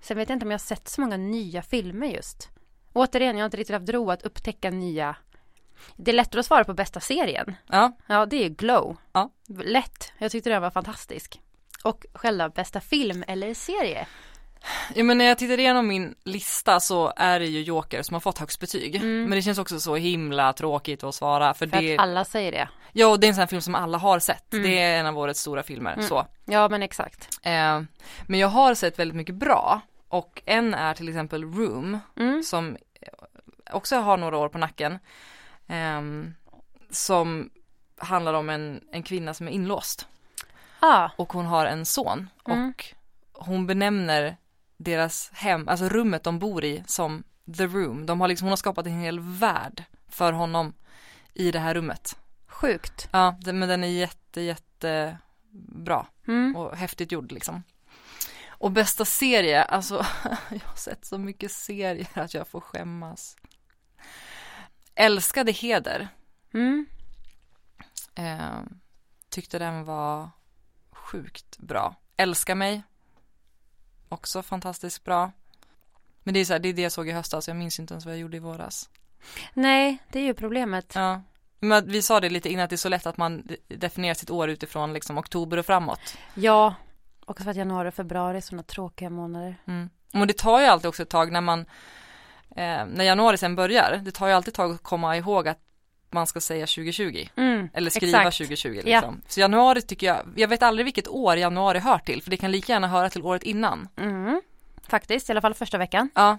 Sen 0.00 0.16
vet 0.16 0.28
jag 0.28 0.36
inte 0.36 0.46
om 0.46 0.50
jag 0.50 0.58
har 0.58 0.64
sett 0.64 0.88
så 0.88 1.00
många 1.00 1.16
nya 1.16 1.62
filmer 1.62 2.06
just. 2.06 2.50
Återigen, 2.98 3.36
jag 3.36 3.42
har 3.42 3.46
inte 3.46 3.56
riktigt 3.56 3.74
haft 3.76 3.88
ro 3.88 4.10
att 4.10 4.22
upptäcka 4.22 4.70
nya. 4.70 5.16
Det 5.96 6.10
är 6.10 6.14
lättare 6.14 6.40
att 6.40 6.46
svara 6.46 6.64
på 6.64 6.74
bästa 6.74 7.00
serien. 7.00 7.54
Ja. 7.66 7.92
Ja, 8.06 8.26
det 8.26 8.44
är 8.44 8.48
Glow. 8.48 8.96
Ja. 9.12 9.30
Lätt. 9.64 10.12
Jag 10.18 10.30
tyckte 10.30 10.50
den 10.50 10.62
var 10.62 10.70
fantastisk. 10.70 11.40
Och 11.84 12.06
själva 12.14 12.48
bästa 12.48 12.80
film 12.80 13.24
eller 13.28 13.54
serie. 13.54 14.06
Ja 14.94 15.04
men 15.04 15.18
när 15.18 15.24
jag 15.24 15.38
tittar 15.38 15.58
igenom 15.60 15.86
min 15.88 16.14
lista 16.24 16.80
så 16.80 17.12
är 17.16 17.40
det 17.40 17.46
ju 17.46 17.62
Joker 17.62 18.02
som 18.02 18.14
har 18.14 18.20
fått 18.20 18.38
högst 18.38 18.60
betyg. 18.60 18.96
Mm. 18.96 19.22
Men 19.22 19.30
det 19.30 19.42
känns 19.42 19.58
också 19.58 19.80
så 19.80 19.96
himla 19.96 20.52
tråkigt 20.52 21.04
att 21.04 21.14
svara 21.14 21.54
för, 21.54 21.66
För 21.66 21.80
det, 21.80 21.94
att 21.94 22.00
alla 22.02 22.24
säger 22.24 22.52
det. 22.52 22.68
ja 22.92 23.06
och 23.06 23.20
det 23.20 23.26
är 23.26 23.28
en 23.28 23.34
sån 23.34 23.40
här 23.40 23.46
film 23.46 23.62
som 23.62 23.74
alla 23.74 23.98
har 23.98 24.18
sett. 24.18 24.52
Mm. 24.52 24.64
Det 24.70 24.78
är 24.78 25.00
en 25.00 25.06
av 25.06 25.18
årets 25.18 25.40
stora 25.40 25.62
filmer, 25.62 25.92
Mm. 25.92 26.06
så. 26.08 26.26
Ja, 26.44 26.68
men 26.68 26.82
exakt. 26.82 27.28
Eh, 27.42 27.80
men 28.26 28.40
jag 28.40 28.48
har 28.48 28.74
sett 28.74 28.98
väldigt 28.98 29.16
mycket 29.16 29.34
bra 29.34 29.80
och 30.08 30.42
en 30.46 30.74
är 30.74 30.94
till 30.94 31.08
exempel 31.08 31.44
Room 31.44 31.98
Mm. 32.16 32.42
som 32.42 32.76
också 33.72 33.96
har 33.96 34.16
några 34.16 34.36
år 34.36 34.48
på 34.48 34.58
nacken. 34.58 34.98
ehm, 35.66 36.34
som 36.90 37.50
handlar 37.96 38.34
om 38.34 38.50
en, 38.50 38.80
en 38.92 39.02
kvinna 39.02 39.34
som 39.34 39.48
är 39.48 39.52
inlåst 39.52 40.08
Ja. 40.80 41.10
och 41.16 41.32
hon 41.32 41.46
har 41.46 41.66
en 41.66 41.86
son 41.86 42.28
Mm. 42.48 42.68
och 43.32 43.46
hon 43.46 43.66
benämner 43.66 44.36
deras 44.76 45.30
hem, 45.34 45.68
alltså 45.68 45.88
rummet 45.88 46.22
de 46.24 46.38
bor 46.38 46.64
i 46.64 46.82
som 46.86 47.22
the 47.56 47.66
room. 47.66 48.06
De 48.06 48.20
har 48.20 48.28
liksom, 48.28 48.46
hon 48.46 48.52
har 48.52 48.56
skapat 48.56 48.86
en 48.86 49.00
hel 49.00 49.20
värld 49.20 49.84
för 50.08 50.32
honom 50.32 50.72
i 51.34 51.50
det 51.50 51.58
här 51.58 51.74
rummet. 51.74 52.16
Sjukt. 52.46 53.08
Ja, 53.12 53.36
men 53.44 53.68
den 53.68 53.84
är 53.84 53.88
jätte, 53.88 54.40
jätte 54.40 55.18
bra 55.68 56.06
Mm. 56.28 56.56
och 56.56 56.76
häftigt 56.76 57.12
gjord 57.12 57.32
liksom. 57.32 57.62
Och 58.58 58.70
bästa 58.72 59.04
serie, 59.04 59.62
alltså 59.62 59.94
jag 60.50 60.60
har 60.64 60.76
sett 60.76 61.04
så 61.04 61.18
mycket 61.18 61.52
serier 61.52 62.08
att 62.14 62.34
jag 62.34 62.48
får 62.48 62.60
skämmas. 62.60 63.36
Älskade 64.94 65.52
Heder, 65.52 66.08
Mm. 66.54 66.86
eh, 68.14 68.60
tyckte 69.28 69.58
den 69.58 69.84
var 69.84 70.30
sjukt 70.90 71.58
bra. 71.58 71.94
Älska 72.16 72.54
mig, 72.54 72.82
också 74.08 74.42
fantastiskt 74.42 75.04
bra. 75.04 75.32
Men 76.22 76.34
det 76.34 76.40
är 76.40 76.44
så 76.44 76.52
här, 76.52 76.60
det 76.60 76.68
är 76.68 76.72
det 76.72 76.82
jag 76.82 76.92
såg 76.92 77.08
i 77.08 77.12
höstas, 77.12 77.48
jag 77.48 77.56
minns 77.56 77.78
inte 77.78 77.94
ens 77.94 78.04
vad 78.04 78.14
jag 78.14 78.20
gjorde 78.20 78.36
i 78.36 78.40
våras. 78.40 78.90
Nej, 79.54 79.98
det 80.12 80.18
är 80.18 80.22
ju 80.24 80.34
problemet. 80.34 80.92
Ja. 80.94 81.22
Men 81.60 81.90
vi 81.90 82.02
sa 82.02 82.20
det 82.20 82.30
lite 82.30 82.48
innan 82.48 82.64
att 82.64 82.70
det 82.70 82.74
är 82.74 82.76
så 82.76 82.88
lätt 82.88 83.06
att 83.06 83.16
man 83.16 83.42
de- 83.46 83.76
definierar 83.76 84.14
sitt 84.14 84.30
år 84.30 84.48
utifrån 84.50 84.92
liksom 84.92 85.18
oktober 85.18 85.56
och 85.56 85.66
framåt. 85.66 86.16
Ja. 86.34 86.74
Och 87.28 87.38
för 87.38 87.50
att 87.50 87.56
januari 87.56 87.88
och 87.88 87.94
februari 87.94 88.36
är 88.36 88.40
sådana 88.40 88.62
tråkiga 88.62 89.10
månader. 89.10 89.56
Mm. 89.66 89.90
Och 90.14 90.26
det 90.26 90.36
tar 90.38 90.60
ju 90.60 90.66
alltid 90.66 90.88
också 90.88 91.02
ett 91.02 91.08
tag 91.08 91.32
när 91.32 91.40
man, 91.40 91.60
eh, 92.50 92.86
när 92.86 93.04
januari 93.04 93.36
sen 93.36 93.56
börjar, 93.56 94.00
det 94.04 94.10
tar 94.10 94.26
ju 94.26 94.32
alltid 94.32 94.48
ett 94.48 94.54
tag 94.56 94.70
att 94.74 94.82
komma 94.82 95.16
ihåg 95.16 95.48
att 95.48 95.58
man 96.10 96.26
ska 96.26 96.40
säga 96.40 96.66
2020. 96.66 97.28
Mm, 97.36 97.68
Eller 97.72 97.90
skriva 97.90 98.18
exakt. 98.18 98.36
2020 98.36 98.80
liksom. 98.84 99.20
Så 99.28 99.40
januari 99.40 99.82
tycker 99.82 100.06
jag, 100.06 100.18
jag 100.36 100.48
vet 100.48 100.62
aldrig 100.62 100.84
vilket 100.84 101.08
år 101.08 101.36
januari 101.36 101.78
hör 101.78 101.98
till, 101.98 102.22
för 102.22 102.30
det 102.30 102.36
kan 102.36 102.50
lika 102.50 102.72
gärna 102.72 102.88
höra 102.88 103.10
till 103.10 103.22
året 103.22 103.42
innan. 103.42 103.88
Mm, 103.96 104.42
faktiskt, 104.88 105.28
i 105.28 105.32
alla 105.32 105.40
fall 105.40 105.54
första 105.54 105.78
veckan. 105.78 106.10
Ja, 106.14 106.38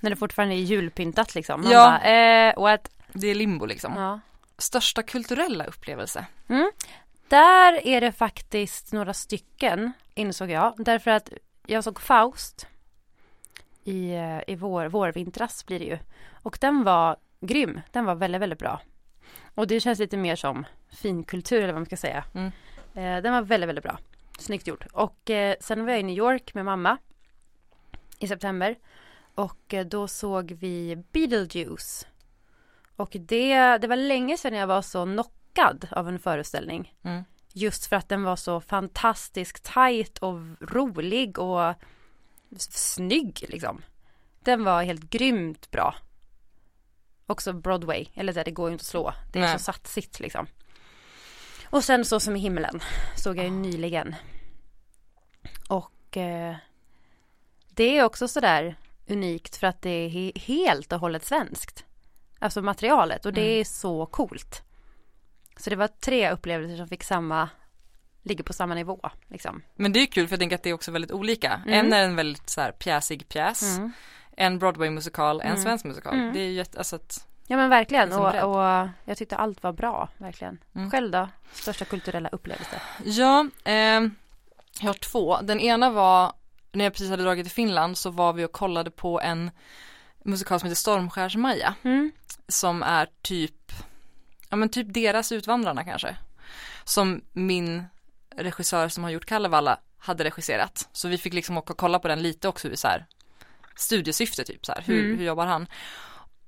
När 0.00 0.10
det 0.10 0.16
fortfarande 0.16 0.54
är 0.54 0.58
julpyntat 0.58 1.34
liksom. 1.34 1.60
Man 1.62 1.72
Ja. 1.72 1.84
bara, 1.84 2.10
eh, 2.10 2.54
what? 2.60 2.90
det 3.12 3.26
är 3.28 3.34
limbo 3.34 3.66
liksom. 3.66 3.96
Ja. 3.96 4.20
Största 4.58 5.02
kulturella 5.02 5.64
upplevelse? 5.64 6.26
Där 7.28 7.86
är 7.86 8.00
det 8.00 8.12
faktiskt 8.12 8.92
några 8.92 9.14
stycken, 9.14 9.92
insåg 10.14 10.50
jag. 10.50 10.74
Därför 10.78 11.10
att 11.10 11.32
jag 11.66 11.84
såg 11.84 12.00
Faust 12.00 12.66
i, 13.84 14.10
eh, 14.10 14.40
i 14.46 14.56
vår, 14.56 14.86
vårvintras 14.86 15.66
blir 15.66 15.78
det 15.78 15.84
ju. 15.84 15.98
Och 16.42 16.58
den 16.60 16.84
var 16.84 17.16
grym. 17.40 17.80
Den 17.92 18.04
var 18.04 18.14
väldigt, 18.14 18.40
väldigt 18.40 18.58
bra. 18.58 18.80
Och 19.54 19.66
det 19.66 19.80
känns 19.80 19.98
lite 19.98 20.16
mer 20.16 20.36
som 20.36 20.66
finkultur 20.88 21.58
eller 21.58 21.72
vad 21.72 21.80
man 21.80 21.86
ska 21.86 21.96
säga. 21.96 22.24
Mm. 22.34 22.52
Eh, 22.94 23.22
den 23.22 23.32
var 23.32 23.42
väldigt, 23.42 23.68
väldigt 23.68 23.84
bra. 23.84 23.98
Snyggt 24.38 24.66
gjort. 24.66 24.86
Och 24.92 25.30
eh, 25.30 25.54
sen 25.60 25.84
var 25.84 25.92
jag 25.92 26.00
i 26.00 26.02
New 26.02 26.16
York 26.16 26.54
med 26.54 26.64
mamma 26.64 26.98
i 28.18 28.28
september. 28.28 28.76
Och 29.34 29.74
eh, 29.74 29.86
då 29.86 30.08
såg 30.08 30.52
vi 30.52 30.96
Beetlejuice. 31.12 32.06
Och 32.96 33.10
det, 33.12 33.78
det 33.78 33.86
var 33.88 33.96
länge 33.96 34.36
sedan 34.36 34.58
jag 34.58 34.66
var 34.66 34.82
så 34.82 35.04
knockad 35.58 35.88
av 35.90 36.08
en 36.08 36.18
föreställning. 36.18 36.94
Mm. 37.02 37.24
Just 37.52 37.86
för 37.86 37.96
att 37.96 38.08
den 38.08 38.22
var 38.22 38.36
så 38.36 38.60
fantastiskt 38.60 39.64
tajt 39.64 40.18
och 40.18 40.34
rolig 40.60 41.38
och 41.38 41.74
snygg 42.58 43.44
liksom. 43.48 43.82
Den 44.44 44.64
var 44.64 44.82
helt 44.82 45.10
grymt 45.10 45.70
bra. 45.70 45.94
Också 47.26 47.52
Broadway, 47.52 48.06
eller 48.14 48.44
det 48.44 48.50
går 48.50 48.68
ju 48.68 48.72
inte 48.72 48.82
att 48.82 48.86
slå. 48.86 49.12
Det 49.32 49.38
är 49.38 49.42
Nej. 49.42 49.58
så 49.58 49.64
satsigt 49.64 50.20
liksom. 50.20 50.46
Och 51.70 51.84
sen 51.84 52.04
Så 52.04 52.20
som 52.20 52.36
i 52.36 52.38
himlen 52.40 52.80
såg 53.16 53.36
jag 53.38 53.44
ju 53.44 53.50
nyligen. 53.50 54.14
Och 55.68 56.16
eh, 56.16 56.56
det 57.70 57.98
är 57.98 58.04
också 58.04 58.28
sådär 58.28 58.76
unikt 59.08 59.56
för 59.56 59.66
att 59.66 59.82
det 59.82 59.90
är 59.90 60.08
he- 60.08 60.38
helt 60.38 60.92
och 60.92 61.00
hållet 61.00 61.24
svenskt. 61.24 61.84
Alltså 62.38 62.62
materialet 62.62 63.26
och 63.26 63.32
det 63.32 63.40
Mm. 63.48 63.60
är 63.60 63.64
så 63.64 64.06
coolt. 64.06 64.62
Så 65.58 65.70
det 65.70 65.76
var 65.76 65.88
tre 65.88 66.30
upplevelser 66.30 66.76
som 66.76 66.88
fick 66.88 67.04
samma, 67.04 67.48
ligger 68.22 68.44
på 68.44 68.52
samma 68.52 68.74
nivå 68.74 69.00
liksom. 69.28 69.62
Men 69.76 69.92
det 69.92 70.00
är 70.00 70.06
kul 70.06 70.26
för 70.28 70.32
jag 70.32 70.40
tänker 70.40 70.56
att 70.56 70.62
det 70.62 70.70
är 70.70 70.74
också 70.74 70.90
väldigt 70.90 71.12
olika. 71.12 71.60
Mm. 71.66 71.86
En 71.86 71.92
är 71.92 72.02
en 72.02 72.16
väldigt 72.16 72.50
så 72.50 72.60
här 72.60 72.72
pjäsig 72.72 73.28
pjäs, 73.28 73.62
Mm. 73.78 73.92
en 74.36 74.58
Broadway-musikal, 74.58 75.40
en 75.40 75.46
Mm. 75.46 75.62
svensk 75.62 75.84
musikal. 75.84 76.14
Mm. 76.14 76.32
Det 76.32 76.40
är 76.40 76.44
ju 76.46 76.52
jätte, 76.52 76.78
alltså 76.78 76.96
att, 76.96 77.26
Ja 77.50 77.56
men 77.56 77.70
verkligen 77.70 78.12
och, 78.12 78.34
och 78.34 78.88
jag 79.04 79.16
tyckte 79.16 79.36
allt 79.36 79.62
var 79.62 79.72
bra, 79.72 80.08
verkligen. 80.18 80.58
Mm. 80.74 80.90
Själv 80.90 81.10
då? 81.10 81.28
Största 81.52 81.84
kulturella 81.84 82.28
upplevelse? 82.28 82.80
ja, 83.04 83.46
ehm, 83.64 84.14
jag 84.80 84.86
har 84.86 84.94
två. 84.94 85.38
Den 85.42 85.60
ena 85.60 85.90
var, 85.90 86.32
när 86.72 86.84
jag 86.84 86.92
precis 86.92 87.10
hade 87.10 87.22
dragit 87.22 87.44
till 87.46 87.54
Finland 87.54 87.98
så 87.98 88.10
var 88.10 88.32
vi 88.32 88.44
och 88.44 88.52
kollade 88.52 88.90
på 88.90 89.20
en 89.20 89.50
musikal 90.24 90.60
som 90.60 90.68
heter 90.68 90.76
Stormskärs-Maja. 90.80 91.74
Mm. 91.82 92.12
Som 92.48 92.82
är 92.82 93.08
typ, 93.22 93.72
ja 94.48 94.56
men 94.56 94.68
typ 94.68 94.94
deras 94.94 95.32
Utvandrarna 95.32 95.84
kanske. 95.84 96.16
Som 96.84 97.20
min 97.32 97.84
regissör 98.36 98.88
som 98.88 99.04
har 99.04 99.10
gjort 99.10 99.26
Kalevala 99.26 99.78
hade 99.98 100.24
regisserat. 100.24 100.88
Så 100.92 101.08
vi 101.08 101.18
fick 101.18 101.34
liksom 101.34 101.56
åka 101.58 101.72
och 101.72 101.78
kolla 101.78 101.98
på 101.98 102.08
den 102.08 102.22
lite 102.22 102.48
också 102.48 102.68
i 102.70 102.76
så 102.76 102.88
här 102.88 103.06
studiesyfte 103.76 104.44
typ 104.44 104.66
så 104.66 104.72
här, 104.72 104.82
hur, 104.86 105.04
Mm. 105.04 105.18
hur 105.18 105.24
jobbar 105.26 105.46
han? 105.46 105.66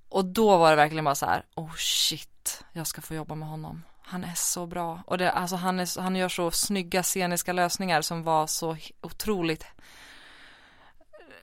Och 0.09 0.25
då 0.25 0.57
var 0.57 0.71
det 0.71 0.77
verkligen 0.77 1.05
bara 1.05 1.15
så 1.15 1.27
här, 1.27 1.45
oh 1.55 1.75
shit, 1.77 2.65
jag 2.73 2.87
ska 2.87 3.01
få 3.01 3.15
jobba 3.15 3.35
med 3.35 3.49
honom. 3.49 3.83
Han 4.03 4.25
är 4.25 4.35
så 4.35 4.67
bra. 4.67 5.03
Och 5.07 5.19
det, 5.19 5.33
alltså 5.33 5.57
han, 5.57 5.81
är, 5.81 6.01
han 6.01 6.17
gör 6.17 6.29
så 6.29 6.51
snygga 6.51 7.03
sceniska 7.03 7.53
lösningar 7.53 8.03
som 8.03 8.23
var 8.23 8.47
så 8.47 8.77
otroligt 9.01 9.67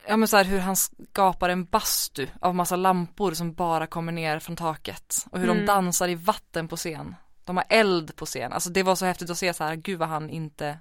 Ja 0.07 0.17
men 0.17 0.27
så 0.27 0.37
här 0.37 0.43
hur 0.43 0.59
han 0.59 0.75
skapar 0.75 1.49
en 1.49 1.65
bastu 1.65 2.27
av 2.41 2.55
massa 2.55 2.75
lampor 2.75 3.33
som 3.33 3.53
bara 3.53 3.87
kommer 3.87 4.11
ner 4.11 4.39
från 4.39 4.55
taket. 4.55 5.25
Och 5.31 5.39
hur 5.39 5.49
Mm. 5.49 5.57
de 5.57 5.65
dansar 5.65 6.07
i 6.07 6.15
vatten 6.15 6.67
på 6.67 6.75
scen. 6.75 7.15
De 7.43 7.57
har 7.57 7.65
eld 7.69 8.15
på 8.15 8.25
scen. 8.25 8.53
Alltså 8.53 8.69
det 8.69 8.83
var 8.83 8.95
så 8.95 9.05
häftigt 9.05 9.29
att 9.29 9.37
se 9.37 9.53
så 9.53 9.63
här, 9.63 9.75
gud 9.75 9.99
vad 9.99 10.09
han 10.09 10.29
inte 10.29 10.79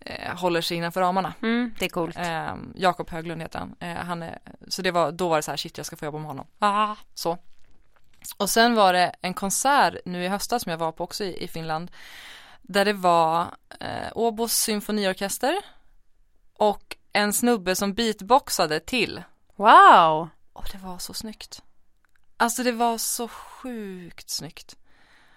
eh, 0.00 0.36
håller 0.36 0.60
sig 0.60 0.76
innanför 0.76 1.00
ramarna. 1.00 1.34
Mm, 1.42 1.74
det 1.78 1.84
är 1.84 1.88
coolt. 1.88 2.16
Eh, 2.18 2.54
Jakob 2.74 3.10
Höglund 3.10 3.42
heter 3.42 3.58
han. 3.58 3.76
Eh, 3.80 4.04
han 4.04 4.22
är, 4.22 4.38
så 4.68 4.82
det 4.82 4.90
var, 4.90 5.12
då 5.12 5.28
var 5.28 5.36
det 5.36 5.42
så 5.42 5.50
här, 5.50 5.56
shit 5.56 5.76
jag 5.76 5.86
ska 5.86 5.96
få 5.96 6.04
jobba 6.04 6.18
med 6.18 6.26
honom. 6.26 6.46
Ah. 6.58 6.96
Så. 7.14 7.38
Och 8.36 8.50
sen 8.50 8.74
var 8.74 8.92
det 8.92 9.12
en 9.20 9.34
konsert 9.34 9.94
nu 10.04 10.24
i 10.24 10.28
höstas 10.28 10.62
som 10.62 10.70
jag 10.70 10.78
var 10.78 10.92
på 10.92 11.04
också 11.04 11.24
i, 11.24 11.44
i 11.44 11.48
Finland. 11.48 11.90
Där 12.62 12.84
det 12.84 12.92
var 12.92 13.46
eh, 13.80 14.08
Åbos 14.14 14.52
symfoniorkester 14.52 15.54
och 16.54 16.96
en 17.18 17.32
snubbe 17.32 17.74
som 17.74 17.94
beatboxade 17.94 18.80
till. 18.80 19.22
Wow! 19.56 20.28
Och 20.52 20.68
det 20.72 20.78
var 20.78 20.98
så 20.98 21.14
snyggt. 21.14 21.62
Alltså 22.36 22.62
det 22.62 22.72
var 22.72 22.98
så 22.98 23.28
sjukt 23.28 24.30
snyggt. 24.30 24.76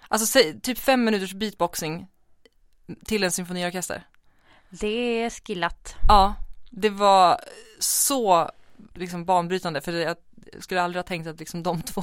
Alltså 0.08 0.42
typ 0.62 0.78
fem 0.78 1.04
minuters 1.04 1.34
beatboxing 1.34 2.06
till 3.04 3.24
en 3.24 3.32
symfoniorkester. 3.32 4.06
Det 4.70 5.22
är 5.22 5.30
skillat. 5.30 5.94
Ja, 6.08 6.34
det 6.70 6.90
var 6.90 7.40
så 7.78 8.50
liksom 8.94 9.24
banbrytande 9.24 9.80
för 9.80 9.92
jag 9.92 10.16
skulle 10.60 10.82
aldrig 10.82 10.98
ha 10.98 11.06
tänkt 11.06 11.26
att 11.26 11.38
liksom 11.38 11.62
de 11.62 11.82
två 11.92 12.02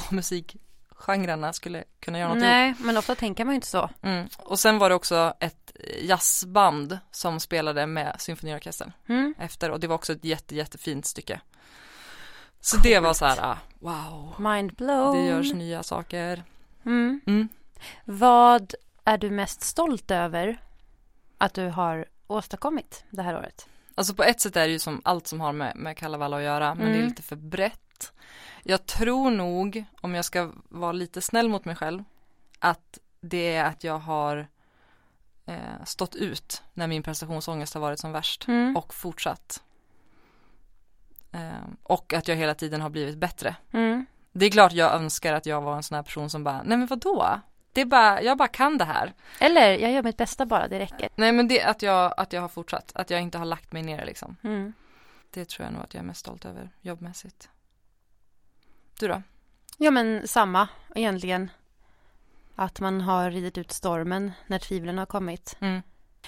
musikgenrerna 1.08 1.54
skulle 1.54 1.84
kunna 2.00 2.20
göra 2.20 2.30
något 2.30 2.38
ihop. 2.38 2.50
Nej, 2.50 2.76
men 2.80 2.98
ofta 2.98 3.16
tänker 3.16 3.46
man 3.46 3.54
ju 3.54 3.56
inte 3.56 3.68
så. 3.68 3.90
Mm. 4.02 4.28
Och 4.38 4.60
sen 4.60 4.78
var 4.78 4.90
det 4.90 4.96
också 4.96 5.34
ett 5.40 5.72
jazzband 6.02 7.00
som 7.12 7.40
spelade 7.40 7.86
med 7.88 8.16
symfoniorkestern 8.20 8.92
Mm. 9.10 9.34
efter 9.40 9.72
och 9.72 9.80
det 9.80 9.88
var 9.88 9.96
också 9.96 10.14
ett 10.14 10.24
jätte, 10.26 10.56
jättefint 10.56 11.06
stycke. 11.06 11.42
Så 12.62 12.78
det 12.78 13.00
var 13.00 13.14
så 13.14 13.26
här, 13.26 13.38
ah, 13.42 13.58
wow, 13.80 14.36
Mind 14.40 14.74
blown. 14.74 15.18
det 15.18 15.26
görs 15.30 15.54
nya 15.54 15.84
saker. 15.84 16.44
Mm. 16.86 17.22
Mm. 17.28 17.50
Vad 18.06 18.74
är 19.06 19.18
du 19.18 19.30
mest 19.32 19.62
stolt 19.62 20.12
över 20.12 20.62
att 21.38 21.54
du 21.54 21.68
har 21.68 22.06
åstadkommit 22.28 23.04
det 23.10 23.22
här 23.22 23.36
året? 23.38 23.68
Alltså 23.96 24.14
på 24.14 24.24
ett 24.24 24.42
sätt 24.42 24.56
är 24.56 24.68
det 24.68 24.72
ju 24.74 24.80
som 24.80 25.02
allt 25.06 25.28
som 25.28 25.42
har 25.42 25.54
med, 25.54 25.76
med 25.76 25.98
Kalevala 25.98 26.38
att 26.38 26.44
göra, 26.44 26.76
men 26.76 26.86
det 26.86 26.92
är 26.92 26.96
Mm. 26.96 27.08
lite 27.10 27.22
för 27.22 27.36
brett. 27.36 27.80
Jag 28.64 28.86
tror 28.86 29.32
nog, 29.32 29.86
om 30.02 30.16
jag 30.16 30.26
ska 30.26 30.52
vara 30.70 30.92
lite 30.92 31.22
snäll 31.22 31.50
mot 31.50 31.66
mig 31.66 31.76
själv, 31.76 32.04
att 32.60 33.00
det 33.22 33.56
är 33.56 33.66
att 33.66 33.84
jag 33.84 34.00
har 34.00 34.48
eh, 35.46 35.84
stått 35.86 36.16
ut 36.16 36.64
när 36.74 36.88
min 36.88 37.04
prestationsångest 37.04 37.74
har 37.74 37.82
varit 37.82 38.00
som 38.00 38.12
värst 38.12 38.48
Mm. 38.48 38.78
och 38.78 38.94
fortsatt. 38.94 39.64
Eh, 41.32 41.68
och 41.84 42.14
att 42.14 42.28
jag 42.28 42.36
hela 42.36 42.56
tiden 42.56 42.82
har 42.82 42.90
blivit 42.90 43.18
bättre. 43.18 43.56
Mm. 43.72 44.06
Det 44.32 44.46
är 44.46 44.50
klart 44.52 44.72
jag 44.74 44.94
önskar 44.94 45.34
att 45.34 45.46
jag 45.46 45.62
var 45.62 45.76
en 45.76 45.84
sån 45.84 45.96
här 45.96 46.04
person 46.04 46.30
som 46.30 46.44
bara, 46.44 46.64
nej 46.64 46.78
men 46.78 46.88
vadå? 46.88 47.40
Det 47.74 47.82
är 47.82 47.86
bara, 47.86 48.22
jag 48.22 48.38
bara 48.38 48.48
kan 48.48 48.78
det 48.78 48.86
här. 48.86 49.14
Eller, 49.40 49.78
jag 49.78 49.92
gör 49.92 50.04
mitt 50.04 50.18
bästa 50.18 50.46
bara, 50.46 50.68
det 50.68 50.80
räcker. 50.80 51.10
Nej 51.16 51.32
men 51.32 51.48
det 51.48 51.64
att 51.64 51.82
jag, 51.82 52.14
att 52.18 52.34
jag 52.34 52.42
har 52.42 52.48
fortsatt, 52.48 52.92
att 52.96 53.10
jag 53.10 53.22
inte 53.22 53.38
har 53.38 53.46
lagt 53.46 53.72
mig 53.72 53.84
ner 53.84 54.06
liksom. 54.06 54.36
Mm. 54.44 54.74
Det 55.32 55.46
tror 55.50 55.66
jag 55.66 55.74
nog 55.74 55.84
att 55.84 55.94
jag 55.94 56.02
är 56.02 56.06
mest 56.06 56.20
stolt 56.20 56.46
över 56.46 56.70
jobbmässigt. 56.82 57.50
Du 59.00 59.08
då? 59.08 59.22
Ja 59.78 59.92
men 59.92 60.28
samma 60.28 60.68
egentligen. 60.96 61.52
Att 62.56 62.80
man 62.80 63.02
har 63.02 63.32
ridit 63.32 63.58
ut 63.58 63.72
stormen 63.72 64.32
när 64.48 64.60
tvivlen 64.60 64.98
har 64.98 65.06
kommit. 65.06 65.58
Mm. 65.60 65.82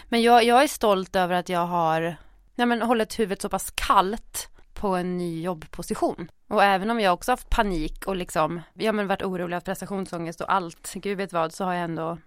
Men 0.06 0.22
jag, 0.22 0.44
jag 0.44 0.64
är 0.64 0.68
stolt 0.68 1.16
över 1.16 1.36
att 1.36 1.50
jag 1.50 1.66
har 1.66 2.16
nej 2.56 2.68
men, 2.68 2.82
hållit 2.82 3.20
huvudet 3.20 3.42
så 3.42 3.50
pass 3.50 3.72
kallt 3.76 4.50
på 4.74 4.96
en 4.96 5.18
ny 5.18 5.42
jobbposition. 5.42 6.32
Och 6.48 6.64
även 6.64 6.90
om 6.90 7.00
jag 7.00 7.14
också 7.14 7.32
haft 7.32 7.50
panik 7.50 8.08
och 8.08 8.16
liksom, 8.16 8.62
ja 8.74 8.92
men 8.92 9.08
varit 9.08 9.24
orolig 9.24 9.58
av 9.58 9.62
prestationsångest 9.62 10.42
och 10.42 10.54
allt, 10.54 10.94
gud 10.94 11.18
vet 11.18 11.34
vad, 11.34 11.54
så 11.54 11.64
har 11.64 11.74
jag 11.74 11.84
ändå 11.84 12.18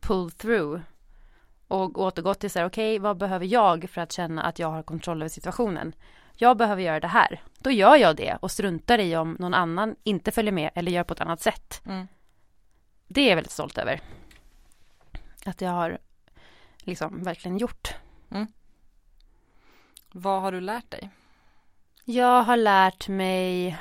pulled 0.00 0.38
through. 0.38 0.80
Och 1.74 1.98
återgått 1.98 2.40
till 2.40 2.50
så 2.50 2.58
här, 2.58 2.66
okej, 2.66 2.98
vad 2.98 3.16
behöver 3.16 3.46
jag 3.46 3.90
för 3.90 4.00
att 4.00 4.12
känna 4.12 4.42
att 4.42 4.58
jag 4.58 4.70
har 4.70 4.82
kontroll 4.82 5.22
över 5.22 5.28
situationen? 5.28 5.94
Jag 6.36 6.56
behöver 6.56 6.82
göra 6.82 7.00
det 7.00 7.08
här. 7.08 7.42
Då 7.58 7.70
gör 7.70 7.96
jag 7.96 8.16
det 8.16 8.38
och 8.40 8.50
struntar 8.50 8.98
i 8.98 9.16
om 9.16 9.36
någon 9.38 9.54
annan 9.54 9.96
inte 10.02 10.30
följer 10.30 10.52
med 10.52 10.70
eller 10.74 10.92
gör 10.92 11.04
på 11.04 11.14
ett 11.14 11.20
annat 11.20 11.40
sätt. 11.40 11.82
Mm. 11.86 12.08
Det 13.08 13.20
är 13.20 13.28
jag 13.28 13.36
väldigt 13.36 13.52
stolt 13.52 13.78
över. 13.78 14.00
Att 15.46 15.60
jag 15.60 15.70
har 15.70 15.98
liksom 16.78 17.22
verkligen 17.22 17.58
gjort. 17.58 17.94
Vad 20.16 20.42
har 20.42 20.52
du 20.52 20.60
lärt 20.60 20.90
dig? 20.90 21.10
Jag 22.04 22.42
har 22.42 22.56
lärt 22.56 23.08
mig 23.08 23.78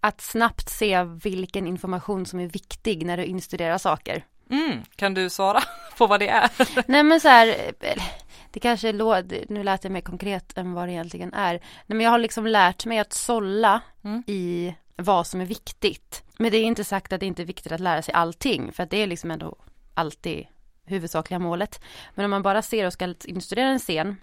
att 0.00 0.20
snabbt 0.20 0.68
se 0.68 1.02
vilken 1.02 1.66
information 1.66 2.26
som 2.26 2.40
är 2.40 2.46
viktig 2.46 3.06
när 3.06 3.16
du 3.16 3.24
instuderar 3.24 3.78
saker. 3.78 4.26
Mm. 4.50 4.82
Kan 4.96 5.14
du 5.14 5.30
svara 5.30 5.60
på 5.98 6.06
vad 6.06 6.20
det 6.20 6.28
är? 6.28 6.50
Nej 6.90 7.02
men 7.02 7.20
så 7.20 7.28
här, 7.28 7.72
det 8.50 8.60
kanske 8.60 8.92
låter, 8.92 9.44
nu 9.48 9.62
lät 9.62 9.82
det 9.82 9.88
mer 9.90 10.00
konkret 10.00 10.58
än 10.58 10.72
vad 10.72 10.88
det 10.88 10.92
egentligen 10.92 11.34
är. 11.34 11.52
Nej, 11.52 11.62
men 11.86 12.00
jag 12.00 12.10
har 12.10 12.18
liksom 12.18 12.46
lärt 12.46 12.86
mig 12.86 12.98
att 12.98 13.12
sålla 13.12 13.80
Mm. 14.04 14.22
i 14.26 14.74
vad 14.96 15.26
som 15.26 15.40
är 15.40 15.46
viktigt. 15.46 16.22
Men 16.38 16.50
det 16.52 16.58
är 16.58 16.64
inte 16.64 16.84
sagt 16.84 17.12
att 17.12 17.20
det 17.20 17.26
inte 17.26 17.42
är 17.42 17.46
viktigt 17.46 17.72
att 17.72 17.80
lära 17.80 18.02
sig 18.02 18.14
allting, 18.14 18.72
för 18.72 18.82
att 18.82 18.90
det 18.90 18.96
är 18.96 19.06
liksom 19.06 19.30
ändå 19.30 19.56
alltid 19.94 20.46
huvudsakliga 20.84 21.38
målet. 21.38 21.80
Men 22.14 22.24
om 22.24 22.30
man 22.30 22.42
bara 22.42 22.62
ser 22.62 22.86
och 22.86 22.92
ska 22.92 23.14
instudera 23.24 23.68
en 23.68 23.78
scen 23.78 24.16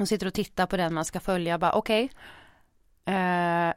och 0.00 0.08
sitter 0.08 0.26
och 0.26 0.34
tittar 0.34 0.66
på 0.66 0.76
den 0.76 0.94
man 0.94 1.04
ska 1.04 1.20
följa, 1.20 1.58
bara 1.58 1.72
okej, 1.72 2.10
eh, 3.04 3.14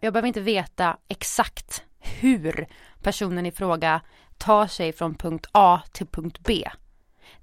jag 0.02 0.14
behöver 0.14 0.26
inte 0.28 0.42
veta 0.42 0.98
exakt 1.08 1.84
hur 2.00 2.68
personen 3.02 3.46
i 3.46 3.52
fråga 3.52 4.02
tar 4.38 4.68
sig 4.68 4.94
från 4.94 5.16
punkt 5.16 5.48
A 5.52 5.82
till 5.92 6.08
punkt 6.08 6.40
B. 6.40 6.70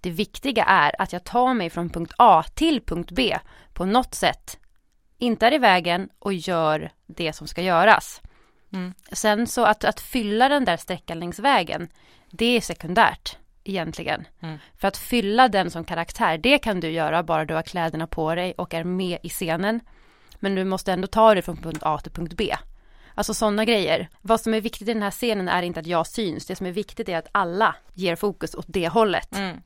Det 0.00 0.11
viktiga 0.11 0.64
är 0.64 1.02
att 1.02 1.12
jag 1.12 1.25
tar 1.25 1.54
mig 1.54 1.71
från 1.71 1.90
punkt 1.90 2.12
A 2.19 2.45
till 2.54 2.80
punkt 2.80 3.11
B 3.11 3.38
på 3.73 3.85
något 3.85 4.14
sätt, 4.14 4.59
inte 5.19 5.47
är 5.47 5.52
i 5.52 5.59
vägen 5.59 6.09
och 6.19 6.33
gör 6.33 6.92
det 7.07 7.33
som 7.33 7.47
ska 7.47 7.62
göras. 7.62 8.21
Mm. 8.73 8.95
Sen 9.12 9.47
så 9.47 9.64
att, 9.64 9.85
att 9.85 10.00
fylla 10.00 10.49
den 10.49 10.64
där 10.64 10.76
sträckan 10.76 11.19
längs 11.19 11.38
vägen, 11.38 11.88
det 12.30 12.57
är 12.57 12.61
sekundärt 12.61 13.37
egentligen. 13.64 14.26
Mm. 14.40 14.59
För 14.78 14.88
att 14.88 14.97
fylla 14.97 15.49
den 15.49 15.71
som 15.71 15.85
karaktär, 15.85 16.38
det 16.38 16.59
kan 16.59 16.80
du 16.80 16.90
göra 16.90 17.23
bara 17.23 17.45
du 17.45 17.54
har 17.54 17.62
kläderna 17.62 18.07
på 18.07 18.35
dig 18.35 18.54
och 18.59 18.75
är 18.75 18.85
med 18.85 19.19
i 19.23 19.28
scenen. 19.28 19.80
Men 20.37 20.54
du 20.54 20.64
måste 20.64 20.92
ändå 20.92 21.07
ta 21.07 21.35
dig 21.35 21.42
från 21.42 21.57
punkt 21.57 21.83
A 21.83 21.99
till 21.99 22.12
punkt 22.12 22.35
B. 22.37 22.57
Alltså 23.14 23.35
sådana 23.35 23.64
grejer. 23.64 24.09
Vad 24.21 24.40
som 24.40 24.54
är 24.54 24.61
viktigt 24.61 24.88
i 24.88 24.92
den 24.92 25.02
här 25.02 25.11
scenen 25.11 25.49
är 25.49 25.62
inte 25.62 25.80
att 25.80 25.87
jag 25.87 26.07
syns. 26.07 26.47
Det 26.47 26.57
som 26.57 26.66
är 26.66 26.73
viktigt 26.73 27.09
är 27.09 27.19
att 27.19 27.28
alla 27.33 27.75
ger 27.95 28.16
fokus 28.16 28.54
åt 28.54 28.66
det 28.69 28.88
hållet. 28.88 29.37
Mm. 29.37 29.62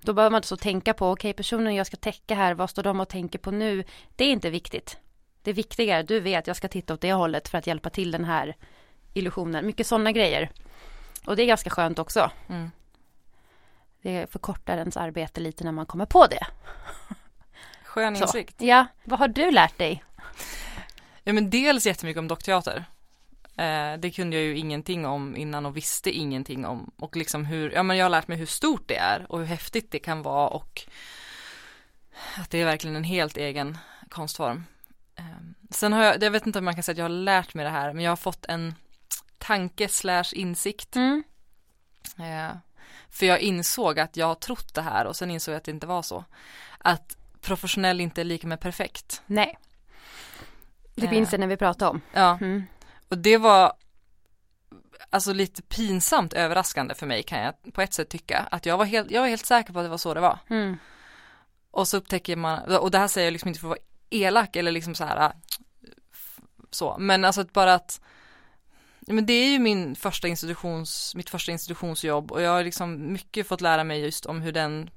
Då 0.00 0.12
behöver 0.12 0.30
man 0.30 0.38
inte 0.38 0.48
så 0.48 0.56
tänka 0.56 0.94
på, 0.94 1.10
okej 1.10 1.32
personen 1.32 1.74
jag 1.74 1.86
ska 1.86 1.96
täcka 1.96 2.34
här, 2.34 2.54
vad 2.54 2.70
står 2.70 2.82
de 2.82 3.00
och 3.00 3.08
tänker 3.08 3.38
på 3.38 3.50
nu? 3.50 3.84
Det 4.16 4.24
är 4.24 4.32
inte 4.32 4.50
viktigt. 4.50 4.98
Det 5.42 5.52
viktiga 5.52 5.98
är, 5.98 6.02
du 6.02 6.20
vet, 6.20 6.46
jag 6.46 6.56
ska 6.56 6.68
titta 6.68 6.94
åt 6.94 7.00
det 7.00 7.12
hållet 7.12 7.48
för 7.48 7.58
att 7.58 7.66
hjälpa 7.66 7.90
till 7.90 8.10
den 8.10 8.24
här 8.24 8.56
illusionen. 9.14 9.66
Mycket 9.66 9.86
sådana 9.86 10.12
grejer. 10.12 10.50
Och 11.26 11.36
det 11.36 11.42
är 11.42 11.46
ganska 11.46 11.70
skönt 11.70 11.98
också. 11.98 12.30
Mm. 12.48 12.70
Det 14.02 14.30
förkortar 14.30 14.78
ens 14.78 14.96
arbete 14.96 15.40
lite 15.40 15.64
när 15.64 15.72
man 15.72 15.86
kommer 15.86 16.06
på 16.06 16.26
det. 16.26 16.46
Skön 17.84 18.16
Så. 18.16 18.22
insikt. 18.22 18.60
Ja, 18.60 18.86
vad 19.04 19.18
har 19.18 19.28
du 19.28 19.50
lärt 19.50 19.78
dig? 19.78 20.04
Ja 21.22 21.32
men 21.32 21.50
dels 21.50 21.86
jättemycket 21.86 22.18
om 22.18 22.28
dockteater. 22.28 22.84
Eh, 23.58 23.98
det 23.98 24.10
kunde 24.10 24.36
jag 24.36 24.44
ju 24.44 24.56
ingenting 24.56 25.06
om 25.06 25.36
innan 25.36 25.66
och 25.66 25.76
visste 25.76 26.10
ingenting 26.10 26.66
om 26.66 26.90
och 26.96 27.16
liksom 27.16 27.44
hur, 27.44 27.70
ja 27.70 27.82
men 27.82 27.96
jag 27.96 28.04
har 28.04 28.10
lärt 28.10 28.28
mig 28.28 28.38
hur 28.38 28.46
stort 28.46 28.88
det 28.88 28.96
är 28.96 29.32
och 29.32 29.38
hur 29.38 29.46
häftigt 29.46 29.90
det 29.90 29.98
kan 29.98 30.22
vara 30.22 30.48
och 30.48 30.82
att 32.36 32.50
det 32.50 32.58
är 32.58 32.64
verkligen 32.64 32.96
en 32.96 33.04
helt 33.04 33.36
egen 33.36 33.78
konstform. 34.08 34.64
Eh, 35.16 35.24
sen 35.70 35.92
har 35.92 36.04
jag, 36.04 36.22
jag 36.22 36.30
vet 36.30 36.46
inte 36.46 36.58
om 36.58 36.64
man 36.64 36.74
kan 36.74 36.82
säga 36.82 36.92
att 36.92 36.98
jag 36.98 37.04
har 37.04 37.08
lärt 37.08 37.54
mig 37.54 37.64
det 37.64 37.70
här 37.70 37.92
men 37.92 38.04
jag 38.04 38.10
har 38.10 38.16
fått 38.16 38.44
en 38.46 38.74
tanke 39.38 39.88
slash 39.88 40.24
insikt. 40.32 40.96
Mm. 40.96 41.22
Eh, 42.18 42.56
för 43.10 43.26
jag 43.26 43.40
insåg 43.40 43.98
att 44.00 44.16
jag 44.16 44.26
har 44.26 44.34
trott 44.34 44.74
det 44.74 44.82
här 44.82 45.04
och 45.06 45.16
sen 45.16 45.30
insåg 45.30 45.52
jag 45.52 45.56
att 45.58 45.64
det 45.64 45.70
inte 45.70 45.86
var 45.86 46.02
så. 46.02 46.24
Att 46.78 47.16
professionell 47.40 48.00
inte 48.00 48.20
är 48.20 48.24
lika 48.24 48.46
med 48.46 48.60
perfekt. 48.60 49.22
Nej. 49.26 49.58
Det 50.94 51.04
Eh. 51.06 51.10
minns 51.10 51.32
jag 51.32 51.40
när 51.40 51.46
vi 51.46 51.56
pratade 51.56 51.90
om. 51.90 52.00
Ja. 52.12 52.38
Mm. 52.40 52.64
Och 53.08 53.18
det 53.18 53.36
var 53.36 53.72
alltså 55.10 55.32
lite 55.32 55.62
pinsamt 55.62 56.32
överraskande 56.32 56.94
för 56.94 57.06
mig 57.06 57.22
kan 57.22 57.40
jag 57.40 57.54
på 57.72 57.82
ett 57.82 57.94
sätt 57.94 58.08
tycka. 58.08 58.48
Att 58.50 58.66
jag 58.66 58.78
var 58.78 58.84
helt, 58.84 59.10
jag 59.10 59.20
var 59.20 59.28
helt 59.28 59.46
säker 59.46 59.72
på 59.72 59.78
att 59.78 59.84
det 59.84 59.88
var 59.88 59.98
så 59.98 60.14
det 60.14 60.20
var. 60.20 60.38
Mm. 60.50 60.76
Och 61.70 61.88
så 61.88 61.96
upptäcker 61.96 62.36
man, 62.36 62.76
och 62.76 62.90
det 62.90 62.98
här 62.98 63.08
säger 63.08 63.26
jag 63.26 63.32
liksom 63.32 63.48
inte 63.48 63.60
för 63.60 63.66
att 63.66 63.70
vara 63.70 63.78
elak 64.10 64.56
eller 64.56 64.72
liksom 64.72 64.94
så 64.94 65.04
här 65.04 65.32
så, 66.70 66.96
men 66.98 67.24
alltså 67.24 67.40
att 67.40 67.52
bara 67.52 67.74
att 67.74 68.00
men 69.00 69.26
det 69.26 69.32
är 69.32 69.50
ju 69.50 69.58
min 69.58 69.96
första 69.96 70.28
institutions, 70.28 71.14
mitt 71.14 71.30
första 71.30 71.52
institutionsjobb 71.52 72.32
och 72.32 72.42
jag 72.42 72.50
har 72.50 72.64
liksom 72.64 73.12
mycket 73.12 73.48
fått 73.48 73.60
lära 73.60 73.84
mig 73.84 74.00
just 74.00 74.26
om 74.26 74.40
hur 74.40 74.52
den 74.52 74.90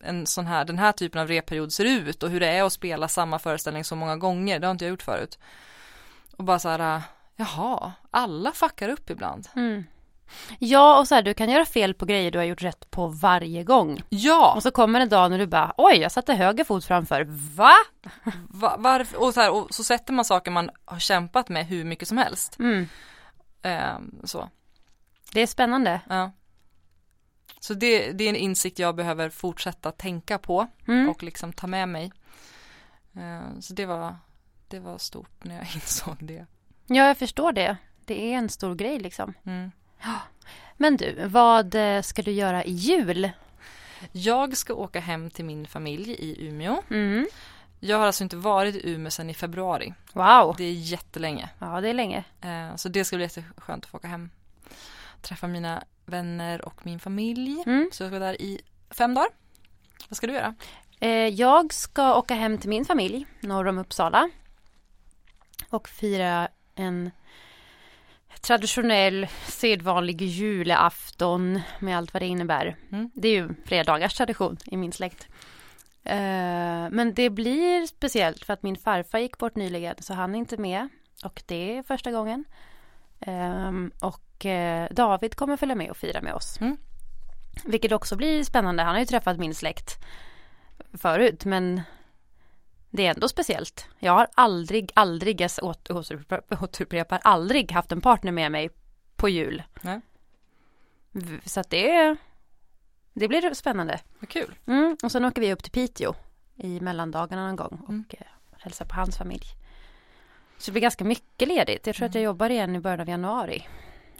en 0.00 0.26
sån 0.26 0.46
här, 0.46 0.64
den 0.64 0.78
här 0.78 0.92
typen 0.92 1.20
av 1.20 1.28
reperiod 1.28 1.72
ser 1.72 1.84
ut 1.84 2.22
och 2.22 2.30
hur 2.30 2.40
det 2.40 2.46
är 2.46 2.62
att 2.62 2.72
spela 2.72 3.08
samma 3.08 3.38
föreställning 3.38 3.84
så 3.84 3.96
många 3.96 4.16
gånger, 4.16 4.58
det 4.58 4.66
har 4.66 4.72
inte 4.72 4.84
jag 4.84 4.90
gjort 4.90 5.02
förut. 5.02 5.38
Och 6.36 6.44
bara 6.44 6.58
så 6.58 6.68
här, 6.68 7.02
jaha, 7.36 7.92
alla 8.10 8.52
fuckar 8.52 8.88
upp 8.88 9.10
ibland. 9.10 9.48
Mm. 9.56 9.84
Ja, 10.58 10.98
och 10.98 11.08
så 11.08 11.14
här, 11.14 11.22
du 11.22 11.34
kan 11.34 11.50
göra 11.50 11.64
fel 11.64 11.94
på 11.94 12.04
grejer 12.06 12.30
du 12.30 12.38
har 12.38 12.44
gjort 12.44 12.62
rätt 12.62 12.90
på 12.90 13.06
varje 13.08 13.64
gång. 13.64 14.02
Ja, 14.08 14.54
Och 14.56 14.62
så 14.62 14.70
kommer 14.70 15.00
en 15.00 15.08
dag 15.08 15.30
när 15.30 15.38
du 15.38 15.46
bara, 15.46 15.74
oj, 15.76 15.96
jag 15.96 16.12
satte 16.12 16.34
höger 16.34 16.64
fot 16.64 16.84
framför. 16.84 17.24
Va? 17.56 17.72
va, 18.48 18.76
varför, 18.78 19.20
och 19.22 19.34
så 19.34 19.40
här, 19.40 19.50
och 19.52 19.74
så 19.74 19.84
sätter 19.84 20.12
man 20.12 20.24
saker 20.24 20.50
man 20.50 20.70
har 20.84 20.98
kämpat 20.98 21.48
med 21.48 21.66
hur 21.66 21.84
mycket 21.84 22.08
som 22.08 22.18
helst. 22.18 22.58
Mm. 22.58 22.88
Ehm, 23.62 24.20
så. 24.24 24.48
Det 25.32 25.40
är 25.40 25.46
spännande. 25.46 26.00
Ja. 26.08 26.30
Så 27.60 27.74
det, 27.74 28.12
det 28.12 28.24
är 28.24 28.28
en 28.28 28.36
insikt 28.36 28.78
jag 28.78 28.96
behöver 28.96 29.30
fortsätta 29.30 29.90
tänka 29.92 30.38
på 30.38 30.66
Mm. 30.88 31.08
och 31.08 31.22
liksom 31.22 31.52
ta 31.52 31.66
med 31.66 31.88
mig. 31.88 32.12
Eh, 33.16 33.60
Så 33.60 33.74
det 33.74 33.86
var, 33.86 34.16
det 34.68 34.80
var 34.80 34.98
stort 34.98 35.44
när 35.44 35.54
jag 35.56 35.66
insåg 35.74 36.16
det. 36.20 36.46
Ja, 36.86 37.06
jag 37.06 37.18
förstår 37.18 37.52
det. 37.52 37.76
Det 38.04 38.32
är 38.32 38.38
en 38.38 38.48
stor 38.48 38.74
grej 38.74 38.98
liksom. 38.98 39.34
Mm. 39.46 39.72
Men 40.76 40.96
du, 40.96 41.26
vad 41.26 41.74
eh, 41.74 42.02
ska 42.02 42.22
du 42.22 42.30
göra 42.30 42.64
i 42.64 42.70
jul? 42.72 43.30
Jag 44.12 44.56
ska 44.56 44.74
åka 44.74 45.00
hem 45.00 45.30
till 45.30 45.44
min 45.44 45.66
familj 45.66 46.10
i 46.12 46.46
Umeå. 46.48 46.82
Mm. 46.90 47.26
Jag 47.80 47.98
har 47.98 48.06
alltså 48.06 48.24
inte 48.24 48.36
varit 48.36 48.74
i 48.74 48.90
Umeå 48.90 49.10
sedan 49.10 49.30
i 49.30 49.34
februari. 49.34 49.94
Wow. 50.12 50.54
Det 50.58 50.64
är 50.64 50.72
jättelänge. 50.72 51.48
Ja, 51.58 51.80
det 51.80 51.88
är 51.88 51.94
länge. 51.94 52.24
Eh, 52.40 52.76
Så 52.76 52.88
det 52.88 53.04
ska 53.04 53.16
bli 53.16 53.24
jätteskönt 53.24 53.84
att 53.84 53.90
få 53.90 53.96
åka 53.96 54.08
hem. 54.08 54.30
Träffa 55.22 55.46
mina 55.46 55.84
vänner 56.06 56.64
och 56.64 56.86
min 56.86 57.00
familj. 57.00 57.62
Mm. 57.66 57.88
Så 57.92 58.02
jag 58.02 58.10
ska 58.10 58.18
vara 58.18 58.30
där 58.30 58.42
i 58.42 58.60
fem 58.90 59.14
dagar. 59.14 59.28
Vad 60.08 60.16
ska 60.16 60.26
du 60.26 60.32
göra? 60.32 60.54
Eh, 61.00 61.10
jag 61.10 61.72
ska 61.72 62.14
åka 62.16 62.34
hem 62.34 62.58
till 62.58 62.68
min 62.68 62.84
familj 62.84 63.26
norr 63.40 63.66
om 63.68 63.78
Uppsala. 63.78 64.30
Och 65.70 65.88
fira 65.88 66.48
en 66.74 67.10
traditionell, 68.40 69.26
sedvanlig 69.46 70.22
julafton 70.22 71.60
med 71.78 71.96
allt 71.96 72.12
vad 72.12 72.22
det 72.22 72.26
innebär. 72.26 72.76
Mm. 72.92 73.10
Det 73.14 73.28
är 73.28 73.32
ju 73.32 73.48
flera 73.64 73.84
dagars 73.84 74.14
tradition 74.14 74.56
i 74.66 74.76
min 74.76 74.92
släkt. 74.92 75.28
Eh, 76.04 76.90
men 76.90 77.14
det 77.14 77.30
blir 77.30 77.86
speciellt 77.86 78.44
för 78.44 78.52
att 78.52 78.62
min 78.62 78.76
farfar 78.76 79.18
gick 79.18 79.38
bort 79.38 79.56
nyligen 79.56 79.94
så 79.98 80.14
han 80.14 80.34
är 80.34 80.38
inte 80.38 80.56
med. 80.56 80.88
Och 81.24 81.42
det 81.46 81.78
är 81.78 81.82
första 81.82 82.12
gången. 82.12 82.44
Ehm, 83.20 83.92
och 84.00 84.46
eh, 84.46 84.88
David 84.90 85.34
kommer 85.34 85.56
följa 85.56 85.74
med 85.74 85.90
och 85.90 85.96
fira 85.96 86.22
med 86.22 86.34
oss. 86.34 86.60
Mm. 86.60 86.76
Vilket 87.64 87.92
också 87.92 88.16
blir 88.16 88.44
spännande. 88.44 88.82
Han 88.82 88.92
har 88.92 89.00
ju 89.00 89.06
träffat 89.06 89.38
min 89.38 89.54
släkt 89.54 90.04
förut 90.92 91.44
men 91.44 91.82
det 92.96 93.06
är 93.06 93.10
ändå 93.14 93.28
speciellt. 93.28 93.88
Jag 93.98 94.12
har 94.12 94.26
aldrig, 94.34 94.90
aldrig, 94.94 95.40
jag 95.40 95.50
åt- 95.62 95.90
återupprepar, 95.90 97.20
aldrig 97.24 97.72
haft 97.72 97.92
en 97.92 98.00
partner 98.00 98.32
med 98.32 98.52
mig 98.52 98.70
på 99.16 99.28
jul. 99.28 99.62
Nej. 99.82 100.00
Så 101.44 101.60
att 101.60 101.70
det 101.70 102.16
det 103.12 103.28
blir 103.28 103.54
spännande. 103.54 104.00
Vad 104.18 104.28
kul. 104.28 104.54
Mm, 104.66 104.96
och 105.02 105.12
sen 105.12 105.24
åker 105.24 105.40
vi 105.40 105.52
upp 105.52 105.62
till 105.62 105.72
Piteå 105.72 106.14
i 106.56 106.80
mellandagarna 106.80 107.46
någon 107.46 107.56
gång 107.56 107.80
och 107.82 107.88
Mm. 107.88 108.04
eh, 108.10 108.26
hälsar 108.58 108.84
på 108.84 108.94
hans 108.94 109.18
familj. 109.18 109.46
Så 110.58 110.66
det 110.66 110.72
blir 110.72 110.82
ganska 110.82 111.04
mycket 111.04 111.48
ledigt. 111.48 111.86
Jag 111.86 111.96
tror 111.96 112.06
att 112.08 112.14
jag 112.14 112.24
jobbar 112.24 112.50
igen 112.50 112.76
i 112.76 112.80
början 112.80 113.00
av 113.00 113.08
januari. 113.08 113.68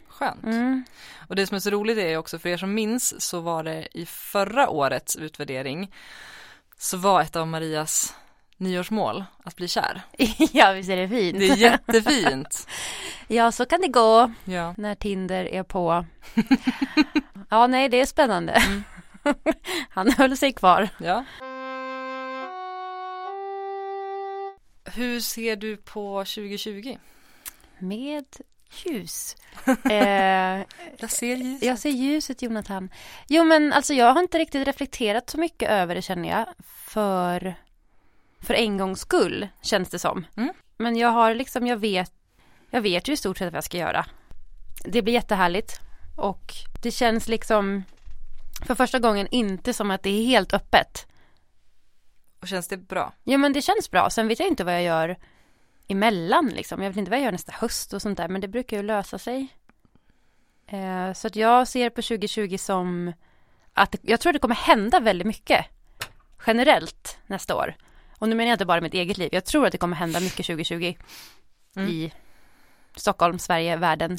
Skönt. 0.07 0.43
Mm. 0.43 0.83
Och 1.29 1.35
det 1.35 1.47
som 1.47 1.55
är 1.55 1.59
så 1.59 1.69
roligt 1.69 1.97
är 1.97 2.17
också 2.17 2.39
för 2.39 2.49
er 2.49 2.57
som 2.57 2.73
minns 2.73 3.21
så 3.21 3.39
var 3.39 3.63
det 3.63 3.87
i 3.97 4.05
förra 4.05 4.69
årets 4.69 5.15
utvärdering 5.15 5.93
så 6.77 6.97
var 6.97 7.21
ett 7.21 7.35
av 7.35 7.47
Marias 7.47 8.15
nyårsmål 8.57 9.23
att 9.43 9.55
bli 9.55 9.67
kär. 9.67 10.01
ja, 10.53 10.71
visst 10.71 10.89
är 10.89 10.97
det 10.97 11.07
fint? 11.09 11.39
Det 11.39 11.47
är 11.49 11.55
jättefint. 11.57 12.67
Ja, 13.27 13.51
så 13.51 13.65
kan 13.65 13.81
det 13.81 13.87
gå 13.87 14.31
Ja. 14.45 14.73
när 14.77 14.95
Tinder 14.95 15.45
är 15.45 15.63
på. 15.63 16.05
ja, 17.49 17.67
nej, 17.67 17.89
det 17.89 18.01
är 18.01 18.05
spännande. 18.05 18.53
Mm. 18.53 18.83
Han 19.89 20.11
höll 20.11 20.37
sig 20.37 20.53
kvar. 20.53 20.89
ja. 20.97 21.23
Hur 24.93 25.19
ser 25.19 25.55
du 25.55 25.77
på 25.77 26.19
2020? 26.25 26.97
Med 27.79 28.25
ljus. 28.85 29.35
eh, 29.89 30.63
Jag 30.97 31.09
ser 31.11 31.35
ljus. 31.35 31.63
jag 31.63 31.79
ser 31.79 31.89
ljuset, 31.89 32.41
Jonathan. 32.41 32.89
Jo, 33.27 33.43
men 33.43 33.73
alltså 33.73 33.93
jag 33.93 34.13
har 34.13 34.21
inte 34.21 34.37
riktigt 34.39 34.67
reflekterat 34.67 35.29
så 35.29 35.37
mycket 35.37 35.69
över 35.69 35.95
det 35.95 36.01
känner 36.01 36.29
jag. 36.29 36.45
För, 36.87 37.55
för 38.45 38.53
en 38.53 38.77
gångs 38.77 38.99
skull, 38.99 39.47
känns 39.61 39.89
det 39.89 39.99
som. 39.99 40.25
Mm. 40.37 40.53
Men 40.77 40.95
jag 40.95 41.09
har 41.09 41.33
liksom, 41.33 41.67
jag 41.67 41.77
vet, 41.77 42.11
jag 42.69 42.81
vet 42.81 43.07
ju 43.07 43.13
i 43.13 43.17
stort 43.17 43.37
sett 43.37 43.53
vad 43.53 43.57
jag 43.57 43.63
ska 43.63 43.77
göra. 43.77 44.05
Det 44.85 45.01
blir 45.01 45.13
jättehärligt. 45.13 45.79
Och 46.17 46.53
det 46.81 46.91
känns 46.91 47.27
liksom 47.27 47.83
för 48.65 48.75
första 48.75 48.99
gången 48.99 49.27
inte 49.31 49.73
som 49.73 49.91
att 49.91 50.03
det 50.03 50.09
är 50.09 50.25
helt 50.25 50.53
öppet. 50.53 51.07
Och 52.41 52.47
känns 52.47 52.67
det 52.67 52.77
bra? 52.77 53.13
Ja 53.23 53.37
men 53.37 53.53
det 53.53 53.61
känns 53.61 53.91
bra. 53.91 54.09
Sen 54.09 54.27
vet 54.27 54.39
jag 54.39 54.47
inte 54.47 54.63
vad 54.63 54.73
jag 54.73 54.83
gör 54.83 55.17
emellan 55.87 56.47
liksom. 56.55 56.81
Jag 56.81 56.89
vet 56.89 56.97
inte 56.97 57.11
vad 57.11 57.19
jag 57.19 57.25
gör 57.25 57.31
nästa 57.31 57.51
höst 57.51 57.93
och 57.93 58.01
sånt 58.01 58.17
där. 58.17 58.27
Men 58.27 58.41
det 58.41 58.47
brukar 58.47 58.77
ju 58.77 58.83
lösa 58.83 59.19
sig. 59.19 59.47
Eh, 60.67 61.13
så 61.13 61.27
att 61.27 61.35
jag 61.35 61.67
ser 61.67 61.89
på 61.89 62.01
2020 62.01 62.57
som 62.57 63.13
att 63.73 63.95
jag 64.01 64.19
tror 64.19 64.33
det 64.33 64.39
kommer 64.39 64.55
hända 64.55 64.99
väldigt 64.99 65.27
mycket 65.27 65.65
generellt 66.47 67.17
nästa 67.27 67.55
år. 67.55 67.75
Och 68.17 68.29
nu 68.29 68.35
menar 68.35 68.49
jag 68.49 68.55
inte 68.55 68.65
bara 68.65 68.81
mitt 68.81 68.93
eget 68.93 69.17
liv. 69.17 69.29
Jag 69.31 69.45
tror 69.45 69.65
att 69.65 69.71
det 69.71 69.77
kommer 69.77 69.95
hända 69.95 70.19
mycket 70.19 70.45
2020 70.45 70.95
Mm. 71.77 71.89
i 71.89 72.13
Stockholm, 72.95 73.39
Sverige, 73.39 73.75
världen. 73.77 74.17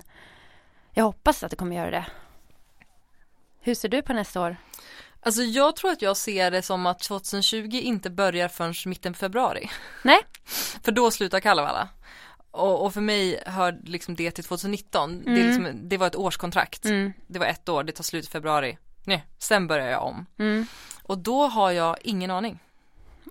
Jag 0.92 1.04
hoppas 1.04 1.42
att 1.44 1.50
det 1.50 1.56
kommer 1.56 1.76
göra 1.76 1.90
det. 1.90 2.06
Hur 3.60 3.74
ser 3.74 3.88
du 3.88 4.02
på 4.02 4.12
nästa 4.12 4.40
år? 4.40 4.56
Alltså 5.20 5.42
jag 5.42 5.76
tror 5.76 5.90
att 5.90 6.02
jag 6.02 6.16
ser 6.16 6.50
det 6.50 6.62
som 6.62 6.86
att 6.86 6.98
2020 6.98 7.68
inte 7.82 8.10
börjar 8.10 8.48
förrän 8.48 8.74
mitten 8.86 9.12
på 9.12 9.18
februari. 9.18 9.70
Nej. 10.02 10.18
För 10.82 10.92
då 10.92 11.10
slutar 11.10 11.40
Kalevala. 11.40 11.88
Och, 12.50 12.84
och 12.84 12.94
för 12.94 13.00
mig 13.00 13.42
hör 13.46 13.78
liksom 13.84 14.14
det 14.16 14.30
till 14.30 14.44
2019. 14.44 15.22
Det, 15.24 15.30
är 15.30 15.34
Mm. 15.36 15.46
liksom, 15.46 15.88
det 15.88 15.96
var 15.96 16.06
ett 16.06 16.16
årskontrakt. 16.16 16.84
Mm, 16.84 17.12
Det 17.26 17.38
var 17.38 17.46
ett 17.46 17.68
år, 17.68 17.84
det 17.84 17.92
tar 17.92 18.04
slut 18.04 18.24
i 18.24 18.30
februari. 18.30 18.78
Nej, 19.04 19.26
sen 19.38 19.66
börjar 19.66 19.86
jag 19.86 20.02
om. 20.04 20.26
mm. 20.38 20.66
Och 21.02 21.18
då 21.18 21.46
har 21.46 21.70
jag 21.70 21.96
ingen 22.02 22.30
aning. 22.30 22.58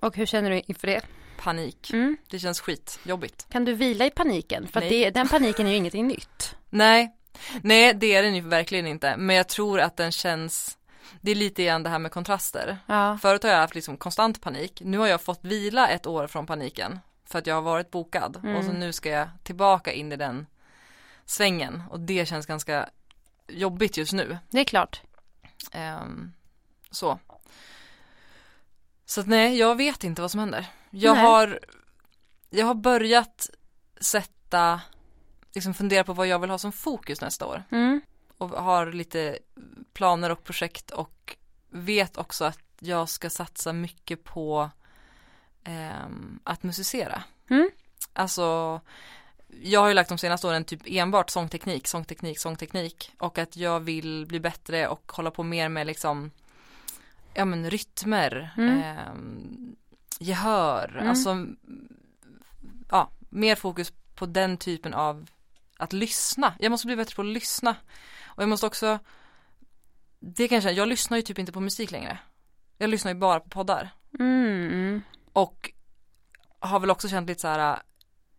Och 0.02 0.16
hur 0.16 0.26
känner 0.26 0.50
du 0.50 0.62
inför 0.66 0.86
det? 0.86 1.02
Panik. 1.38 1.90
Mm. 1.92 2.16
Det 2.30 2.38
känns 2.38 2.60
skit, 2.60 2.98
jobbigt. 3.02 3.46
Kan 3.50 3.64
du 3.64 3.74
vila 3.74 4.06
i 4.06 4.10
paniken? 4.10 4.68
För 4.68 4.80
det, 4.80 5.10
den 5.10 5.28
paniken 5.28 5.66
är 5.66 5.70
ju 5.70 5.76
ingenting 5.76 6.06
nytt. 6.08 6.56
Nej, 6.70 7.16
nej 7.62 7.94
det 7.94 8.14
är 8.14 8.22
den 8.22 8.34
ju 8.34 8.40
verkligen 8.40 8.86
inte. 8.86 9.16
Men 9.16 9.36
jag 9.36 9.48
tror 9.48 9.80
att 9.80 9.96
den 9.96 10.12
känns, 10.12 10.78
det 11.20 11.30
är 11.30 11.34
lite 11.34 11.64
grann 11.64 11.82
det 11.82 11.90
här 11.90 11.98
med 11.98 12.12
kontraster. 12.12 12.78
Ja. 12.86 13.18
Förut 13.22 13.42
har 13.42 13.50
jag 13.50 13.58
haft 13.58 13.74
liksom 13.74 13.96
konstant 13.96 14.40
panik. 14.40 14.82
Nu 14.84 14.98
har 14.98 15.06
jag 15.06 15.20
fått 15.20 15.44
vila 15.44 15.88
ett 15.88 16.06
år 16.06 16.26
från 16.26 16.46
paniken. 16.46 16.98
För 17.24 17.38
att 17.38 17.46
jag 17.46 17.54
har 17.54 17.62
varit 17.62 17.90
bokad. 17.90 18.36
Mm. 18.36 18.56
Och 18.56 18.64
så 18.64 18.72
nu 18.72 18.92
ska 18.92 19.08
jag 19.08 19.28
tillbaka 19.42 19.92
in 19.92 20.12
i 20.12 20.16
den 20.16 20.46
svängen. 21.24 21.82
Och 21.90 22.00
det 22.00 22.28
känns 22.28 22.46
ganska 22.46 22.88
jobbigt 23.48 23.96
just 23.96 24.12
nu. 24.12 24.38
Det 24.50 24.60
är 24.60 24.64
klart. 24.64 25.02
Ehm, 25.72 26.32
så. 26.90 27.18
Så 29.06 29.20
att 29.20 29.26
nej, 29.26 29.58
jag 29.58 29.76
vet 29.76 30.04
inte 30.04 30.22
vad 30.22 30.30
som 30.30 30.40
händer. 30.40 30.66
Jag 30.90 31.14
Nej. 31.14 31.24
har, 31.24 31.60
jag 32.50 32.66
har 32.66 32.74
börjat 32.74 33.50
sätta, 34.00 34.80
liksom 35.54 35.74
fundera 35.74 36.04
på 36.04 36.12
vad 36.12 36.26
jag 36.26 36.38
vill 36.38 36.50
ha 36.50 36.58
som 36.58 36.72
fokus 36.72 37.20
nästa 37.20 37.46
år. 37.46 37.62
Mm. 37.70 38.00
Och 38.38 38.50
har 38.50 38.86
lite 38.86 39.38
planer 39.92 40.30
och 40.30 40.44
projekt 40.44 40.90
och 40.90 41.36
vet 41.70 42.16
också 42.16 42.44
att 42.44 42.58
jag 42.78 43.08
ska 43.08 43.30
satsa 43.30 43.72
mycket 43.72 44.24
på 44.24 44.70
ehm, 45.64 46.40
att 46.44 46.62
musicera. 46.62 47.22
Mm. 47.50 47.70
Alltså, 48.12 48.80
jag 49.62 49.80
har 49.80 49.88
ju 49.88 49.94
lagt 49.94 50.08
de 50.08 50.18
senaste 50.18 50.46
åren 50.46 50.64
typ 50.64 50.82
enbart 50.86 51.30
sångteknik, 51.30 51.86
sångteknik, 51.86 52.38
sångteknik 52.38 53.12
och 53.18 53.38
att 53.38 53.56
jag 53.56 53.80
vill 53.80 54.26
bli 54.26 54.40
bättre 54.40 54.88
och 54.88 55.12
hålla 55.12 55.30
på 55.30 55.42
mer 55.42 55.68
med 55.68 55.86
liksom 55.86 56.30
ja 57.36 57.44
men 57.44 57.70
rytmer, 57.70 58.50
Mm. 58.56 58.82
ehm, 58.82 59.76
gehör, 60.18 60.88
Mm. 60.96 61.08
alltså 61.08 61.46
ja, 62.90 63.10
mer 63.30 63.54
fokus 63.54 63.92
på 64.14 64.26
den 64.26 64.56
typen 64.56 64.94
av 64.94 65.26
att 65.78 65.92
lyssna. 65.92 66.54
Jag 66.58 66.70
måste 66.70 66.86
bli 66.86 66.96
bättre 66.96 67.14
på 67.14 67.22
att 67.22 67.26
lyssna. 67.28 67.76
Och 68.24 68.42
jag 68.42 68.48
måste 68.48 68.66
också, 68.66 68.98
det 70.20 70.48
kanske, 70.48 70.70
jag 70.70 70.88
lyssnar 70.88 71.16
ju 71.16 71.22
typ 71.22 71.38
inte 71.38 71.52
på 71.52 71.60
musik 71.60 71.90
längre. 71.90 72.18
Jag 72.78 72.90
lyssnar 72.90 73.12
ju 73.12 73.18
bara 73.18 73.40
på 73.40 73.48
poddar. 73.48 73.90
Mm. 74.18 75.02
Och 75.32 75.72
har 76.58 76.80
väl 76.80 76.90
också 76.90 77.08
känt 77.08 77.28
lite 77.28 77.40
så 77.40 77.48
här, 77.48 77.78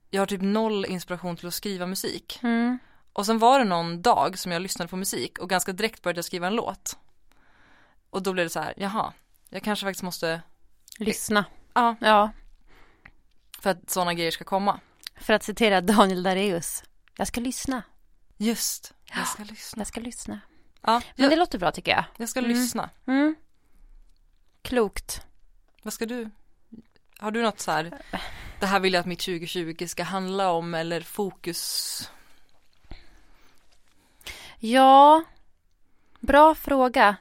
jag 0.10 0.22
har 0.22 0.26
typ 0.26 0.42
noll 0.42 0.86
inspiration 0.86 1.38
till 1.38 1.48
att 1.48 1.54
skriva 1.54 1.86
musik. 1.88 2.40
Mm. 2.44 2.78
Och 3.14 3.26
sen 3.26 3.40
var 3.40 3.60
det 3.60 3.66
någon 3.66 4.02
dag 4.02 4.40
som 4.40 4.52
jag 4.52 4.62
lyssnade 4.62 4.90
på 4.90 4.96
musik 4.96 5.40
och 5.40 5.50
ganska 5.50 5.72
direkt 5.74 6.02
började 6.02 6.18
jag 6.18 6.26
skriva 6.26 6.48
en 6.48 6.56
låt. 6.56 6.98
Och 8.18 8.24
då 8.24 8.34
blev 8.34 8.46
det 8.46 8.50
så 8.50 8.60
här, 8.60 8.74
jaha, 8.78 9.14
jag 9.50 9.64
kanske 9.64 9.86
faktiskt 9.86 10.04
måste, 10.04 10.42
Lyssna. 10.98 11.46
ja, 11.74 11.96
Ja. 12.02 12.32
för 13.60 13.70
att 13.70 13.90
sådana 13.90 14.14
grejer 14.14 14.32
ska 14.32 14.44
komma. 14.44 14.80
För 15.16 15.34
att 15.34 15.44
citera 15.44 15.82
Daniel 15.82 16.24
Dareus. 16.24 16.84
Jag 17.18 17.28
ska 17.28 17.42
lyssna. 17.42 17.82
Just, 18.38 18.94
jag 19.14 19.28
ska 19.28 19.44
lyssna. 19.44 19.80
Jag 19.80 19.88
ska 19.88 20.00
lyssna. 20.02 20.40
Ja, 20.82 21.02
Men 21.16 21.24
jag, 21.24 21.32
det 21.32 21.36
låter 21.36 21.60
bra 21.60 21.72
tycker 21.72 21.92
jag. 21.92 22.04
jag 22.18 22.30
ska 22.30 22.40
Mm. 22.40 22.52
lyssna. 22.52 22.90
Mm. 23.08 23.36
Klokt. 24.62 25.22
Vad 25.84 25.94
ska 25.94 26.06
du? 26.06 26.30
Har 27.20 27.32
du 27.32 27.42
något 27.44 27.60
så 27.60 27.72
här, 27.72 28.02
det 28.60 28.66
här 28.66 28.80
vill 28.80 28.94
jag 28.94 29.00
att 29.02 29.06
mitt 29.08 29.20
2020 29.20 29.86
ska 29.88 30.04
handla 30.04 30.52
om 30.52 30.74
eller 30.74 31.02
fokus? 31.02 32.12
Ja, 34.60 35.24
bra 36.20 36.56
fråga. 36.56 37.16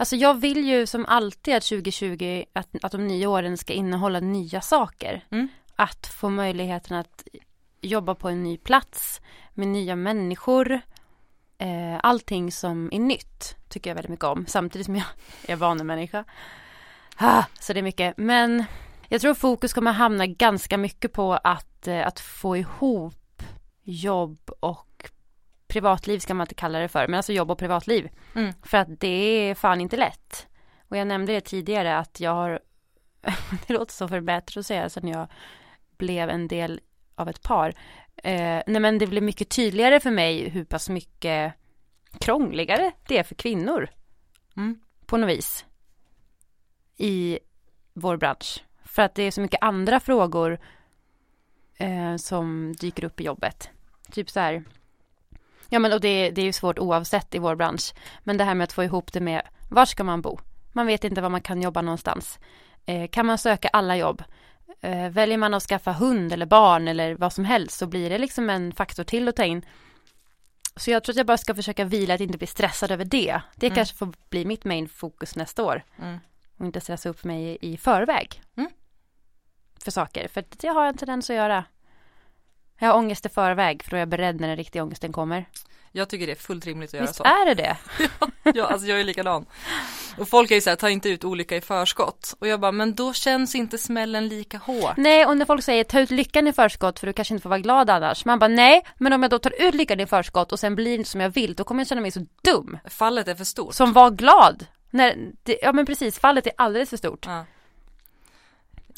Alltså 0.00 0.16
jag 0.16 0.34
vill 0.34 0.68
ju 0.68 0.86
som 0.86 1.06
alltid 1.06 1.54
att 1.54 1.62
2020, 1.62 2.44
att, 2.52 2.68
att 2.82 2.92
de 2.92 3.06
nya 3.06 3.28
åren 3.30 3.58
ska 3.58 3.72
innehålla 3.72 4.20
nya 4.20 4.60
saker. 4.60 5.24
Mm. 5.30 5.48
Att 5.76 6.06
få 6.06 6.28
möjligheten 6.28 6.96
att 6.96 7.24
jobba 7.80 8.14
på 8.14 8.28
en 8.28 8.42
ny 8.42 8.56
plats 8.56 9.20
med 9.54 9.68
nya 9.68 9.96
människor. 9.96 10.80
Eh, 11.58 12.00
allting 12.02 12.52
som 12.52 12.88
är 12.92 12.98
nytt 12.98 13.56
tycker 13.68 13.90
jag 13.90 13.94
väldigt 13.94 14.10
mycket 14.10 14.24
om. 14.24 14.46
Samtidigt 14.46 14.86
som 14.86 14.96
jag 14.96 15.06
är 15.46 15.56
vanemänniska. 15.56 16.24
Ah, 17.16 17.44
så 17.60 17.72
det 17.72 17.80
är 17.80 17.82
mycket. 17.82 18.14
Men 18.16 18.64
jag 19.08 19.20
tror 19.20 19.34
fokus 19.34 19.72
kommer 19.72 19.92
hamna 19.92 20.26
ganska 20.26 20.78
mycket 20.78 21.12
på 21.12 21.32
att, 21.44 21.88
eh, 21.88 22.06
att 22.06 22.20
få 22.20 22.56
ihop 22.56 23.42
jobb 23.82 24.50
och 24.60 25.10
privatliv 25.78 26.18
ska 26.18 26.34
man 26.34 26.44
inte 26.44 26.54
kalla 26.54 26.78
det 26.78 26.88
för, 26.88 27.06
men 27.08 27.14
alltså 27.14 27.32
jobb 27.32 27.50
och 27.50 27.58
privatliv. 27.58 28.08
Mm. 28.34 28.52
För 28.62 28.78
att 28.78 29.00
det 29.00 29.08
är 29.08 29.54
fan 29.54 29.80
inte 29.80 29.96
lätt. 29.96 30.46
Och 30.88 30.96
jag 30.96 31.06
nämnde 31.06 31.32
det 31.32 31.40
tidigare 31.40 31.98
att 31.98 32.20
jag 32.20 32.34
har, 32.34 32.60
det 33.66 33.72
låter 33.72 33.92
så 33.92 34.08
förbättrat 34.08 34.56
att 34.56 34.66
säga 34.66 34.88
sen 34.88 35.08
jag 35.08 35.28
blev 35.98 36.30
en 36.30 36.48
del 36.48 36.80
av 37.14 37.28
ett 37.28 37.42
par. 37.42 37.68
Eh, 38.16 38.62
nej 38.66 38.80
men 38.80 38.98
det 38.98 39.06
blev 39.06 39.22
mycket 39.22 39.48
tydligare 39.48 40.00
för 40.00 40.10
mig 40.10 40.48
hur 40.48 40.64
pass 40.64 40.88
mycket 40.88 41.54
krångligare 42.20 42.92
det 43.08 43.18
är 43.18 43.22
för 43.22 43.34
kvinnor 43.34 43.88
Mm. 44.56 44.80
på 45.06 45.16
något 45.16 45.30
vis 45.30 45.64
i 46.96 47.38
vår 47.94 48.16
bransch. 48.16 48.64
För 48.84 49.02
att 49.02 49.14
det 49.14 49.22
är 49.22 49.30
så 49.30 49.40
mycket 49.40 49.62
andra 49.62 50.00
frågor 50.00 50.58
eh, 51.76 52.16
som 52.16 52.74
dyker 52.80 53.04
upp 53.04 53.20
i 53.20 53.24
jobbet. 53.24 53.70
Typ 54.12 54.30
så 54.30 54.40
här. 54.40 54.64
Ja 55.68 55.78
men 55.78 55.92
och 55.92 56.00
det, 56.00 56.30
det 56.30 56.40
är 56.40 56.44
ju 56.44 56.52
svårt 56.52 56.78
oavsett 56.78 57.34
i 57.34 57.38
vår 57.38 57.54
bransch. 57.56 57.94
Men 58.24 58.36
det 58.36 58.44
här 58.44 58.54
med 58.54 58.64
att 58.64 58.72
få 58.72 58.84
ihop 58.84 59.12
det 59.12 59.20
med 59.20 59.42
var 59.70 59.86
ska 59.86 60.04
man 60.04 60.22
bo? 60.22 60.38
Man 60.72 60.86
vet 60.86 61.04
inte 61.04 61.20
var 61.20 61.28
man 61.28 61.40
kan 61.40 61.62
jobba 61.62 61.82
någonstans. 61.82 62.38
Eh, 62.86 63.08
kan 63.08 63.26
man 63.26 63.38
söka 63.38 63.68
alla 63.68 63.96
jobb? 63.96 64.22
Eh, 64.80 65.08
väljer 65.10 65.38
man 65.38 65.54
att 65.54 65.62
skaffa 65.62 65.92
hund 65.92 66.32
eller 66.32 66.46
barn 66.46 66.88
eller 66.88 67.14
vad 67.14 67.32
som 67.32 67.44
helst 67.44 67.78
så 67.78 67.86
blir 67.86 68.10
det 68.10 68.18
liksom 68.18 68.50
en 68.50 68.72
faktor 68.72 69.04
till 69.04 69.28
att 69.28 69.36
ta 69.36 69.44
in. 69.44 69.64
Så 70.76 70.90
jag 70.90 71.04
tror 71.04 71.12
att 71.12 71.16
jag 71.16 71.26
bara 71.26 71.38
ska 71.38 71.54
försöka 71.54 71.84
vila 71.84 72.14
att 72.14 72.20
inte 72.20 72.38
bli 72.38 72.46
stressad 72.46 72.90
över 72.90 73.04
det. 73.04 73.40
Det 73.56 73.66
Mm. 73.66 73.74
kanske 73.76 73.96
får 73.96 74.12
bli 74.30 74.44
mitt 74.44 74.64
main 74.64 74.88
fokus 74.88 75.36
nästa 75.36 75.64
år. 75.64 75.82
Mm. 76.02 76.18
Och 76.58 76.66
inte 76.66 76.80
stressa 76.80 77.08
upp 77.08 77.24
mig 77.24 77.58
i, 77.60 77.76
förväg. 77.76 78.42
Mm. 78.56 78.70
För 79.84 79.90
saker. 79.90 80.28
För 80.28 80.44
det 80.50 80.68
har 80.68 80.80
jag 80.80 80.88
en 80.88 80.96
tendens 80.98 81.30
att 81.30 81.36
göra. 81.36 81.64
Jag 82.78 82.88
har 82.88 82.94
ångest 82.98 83.26
i 83.26 83.28
förväg 83.28 83.82
för 83.82 83.90
då 83.90 83.96
är 83.96 84.00
jag 84.00 84.08
beredd 84.08 84.40
när 84.40 84.48
den 84.48 84.56
riktiga 84.56 84.82
ångesten 84.82 85.12
kommer. 85.12 85.44
Jag 85.92 86.08
tycker 86.08 86.26
det 86.26 86.32
är 86.32 86.36
fullt 86.36 86.66
rimligt 86.66 86.90
att 86.90 86.94
göra 86.94 87.02
Visst 87.06 87.14
så. 87.14 87.24
är 87.24 87.46
det 87.46 87.54
det? 87.54 87.76
Ja, 88.54 88.66
alltså 88.66 88.86
jag 88.88 89.00
är 89.00 89.04
likadan. 89.04 89.46
Och 90.18 90.28
folk 90.28 90.50
är 90.50 90.54
ju 90.54 90.60
såhär, 90.60 90.76
ta 90.76 90.90
inte 90.90 91.08
ut 91.08 91.24
olycka 91.24 91.56
i 91.56 91.60
förskott. 91.60 92.34
Och 92.38 92.48
jag 92.48 92.60
bara, 92.60 92.72
men 92.72 92.94
då 92.94 93.12
känns 93.12 93.54
inte 93.54 93.78
smällen 93.78 94.28
lika 94.28 94.58
hårt. 94.58 94.96
Nej, 94.96 95.26
och 95.26 95.36
när 95.36 95.44
folk 95.44 95.64
säger 95.64 95.84
ta 95.84 96.00
ut 96.00 96.10
lyckan 96.10 96.46
i 96.48 96.52
förskott 96.52 96.98
för 96.98 97.06
du 97.06 97.12
kanske 97.12 97.34
inte 97.34 97.42
får 97.42 97.50
vara 97.50 97.60
glad 97.60 97.90
annars. 97.90 98.24
Man 98.24 98.38
bara 98.38 98.48
nej, 98.48 98.82
men 98.96 99.12
om 99.12 99.22
jag 99.22 99.30
då 99.30 99.38
tar 99.38 99.62
ut 99.62 99.74
lyckan 99.74 100.00
i 100.00 100.06
förskott 100.06 100.52
och 100.52 100.58
sen 100.60 100.74
blir 100.74 100.84
det 100.90 100.94
inte 100.94 101.10
som 101.10 101.20
jag 101.20 101.30
vill, 101.30 101.54
då 101.54 101.64
kommer 101.64 101.80
jag 101.80 101.88
känna 101.88 102.00
mig 102.00 102.10
så 102.10 102.26
dum. 102.42 102.78
Fallet 102.84 103.28
är 103.28 103.34
för 103.34 103.44
stort. 103.44 103.74
Som 103.74 103.92
var 103.92 104.10
glad. 104.10 104.66
När 104.90 105.16
det, 105.42 105.58
ja 105.62 105.72
men 105.72 105.86
precis, 105.86 106.18
fallet 106.18 106.46
är 106.46 106.52
alldeles 106.56 106.90
för 106.90 106.96
stort. 106.96 107.26
Ja. 107.26 107.44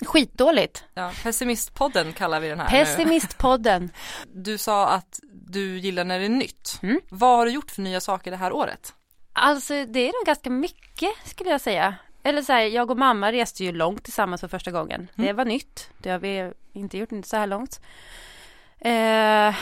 Skitdåligt. 0.07 0.85
Ja, 0.95 1.13
pessimistpodden 1.23 2.13
kallar 2.13 2.41
vi 2.41 2.49
den 2.49 2.61
här 2.61 2.67
nu. 2.67 2.85
Pessimistpodden. 2.85 3.91
Du 4.35 4.59
sa 4.59 4.89
att 4.89 5.21
du 5.33 5.79
gillar 5.79 6.05
när 6.05 6.19
det 6.19 6.25
är 6.25 6.29
nytt. 6.29 6.79
Mm. 6.83 7.01
Vad 7.09 7.37
har 7.39 7.47
du 7.47 7.53
gjort 7.53 7.71
för 7.71 7.83
nya 7.83 8.01
saker 8.01 8.31
det 8.31 8.37
här 8.37 8.53
året? 8.53 8.95
Alltså 9.33 9.73
det 9.85 10.01
är 10.01 10.13
nog 10.13 10.27
ganska 10.27 10.51
mycket 10.51 11.11
skulle 11.25 11.51
jag 11.51 11.61
säga. 11.61 11.95
Eller 12.23 12.43
så 12.43 12.53
här, 12.53 12.61
jag 12.61 12.91
och 12.91 12.99
mamma 12.99 13.33
reste 13.33 13.65
ju 13.65 13.73
långt 13.73 14.05
tillsammans 14.05 14.41
för 14.41 14.49
första 14.49 14.71
gången. 14.71 15.09
Det 15.15 15.23
Mm. 15.23 15.37
var 15.37 15.45
nytt. 15.45 15.91
Det 15.99 16.11
har 16.11 16.19
vi 16.19 16.53
inte 16.73 16.99
gjort 16.99 17.13
inte 17.13 17.29
så 17.29 17.37
här 17.37 17.47
långt. 17.47 17.81
Eh, 18.79 19.55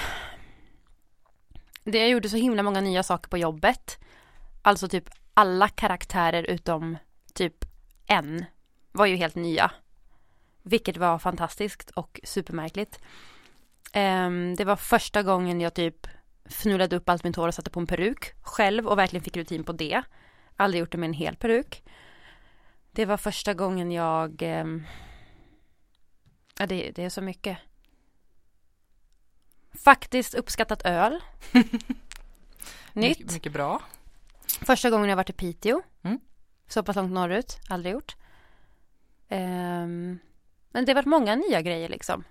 det 1.84 1.98
jag 1.98 2.08
gjorde 2.08 2.28
så 2.28 2.36
himla 2.36 2.62
många 2.62 2.80
nya 2.80 3.02
saker 3.02 3.28
på 3.28 3.38
jobbet. 3.38 3.98
Alltså 4.62 4.88
typ 4.88 5.04
alla 5.34 5.68
karaktärer 5.68 6.42
utom 6.42 6.98
typ 7.34 7.54
en 8.06 8.44
var 8.92 9.06
ju 9.06 9.16
helt 9.16 9.34
nya. 9.34 9.70
Vilket 10.68 10.96
var 10.96 11.18
fantastiskt 11.18 11.90
och 11.90 12.20
supermärkligt. 12.24 13.00
Ehm, 13.92 14.54
det 14.54 14.64
var 14.64 14.76
första 14.76 15.22
gången 15.22 15.61
jag 15.61 15.74
typ 15.74 16.07
fnulade 16.44 16.96
upp 16.96 17.09
allt 17.09 17.24
mitt 17.24 17.37
hår 17.37 17.48
och 17.48 17.54
satte 17.54 17.70
på 17.70 17.81
en 17.81 17.87
peruk 17.87 18.33
själv 18.42 18.87
och 18.87 18.98
verkligen 18.98 19.24
fick 19.24 19.37
rutin 19.37 19.64
på 19.64 19.72
det. 19.72 20.02
Aldrig 20.57 20.81
gjort 20.81 20.92
det 20.92 20.98
med 20.98 21.09
en 21.09 21.14
hel 21.14 21.37
peruk. 21.37 21.83
Det 22.90 23.07
var 23.07 23.16
första 23.16 23.54
gången 23.54 23.92
jag... 23.92 24.42
ehm, 24.42 24.87
ja, 26.59 26.66
det, 26.66 26.90
det 26.90 27.04
är 27.04 27.11
så 27.11 27.22
mycket. 27.22 27.59
Faktiskt 29.85 30.35
uppskattat 30.35 30.83
öl. 30.85 31.20
Nytt. 31.52 33.18
Mycket, 33.18 33.33
mycket 33.33 33.52
bra. 33.52 33.83
Första 34.61 34.90
gången 34.90 35.09
jag 35.09 35.16
varit 35.16 35.31
i 35.31 35.33
Piteå. 35.33 35.83
Mm. 36.02 36.20
Så 36.68 36.83
pass 36.83 36.96
långt 36.96 37.12
norrut. 37.12 37.59
Aldrig 37.68 37.92
gjort. 37.92 38.16
Ehm, 39.28 40.18
men 40.70 40.85
det 40.85 40.92
har 40.92 40.94
varit 40.94 41.07
många 41.07 41.37
nya 41.37 41.62
grejer 41.62 41.88
liksom. 41.88 42.24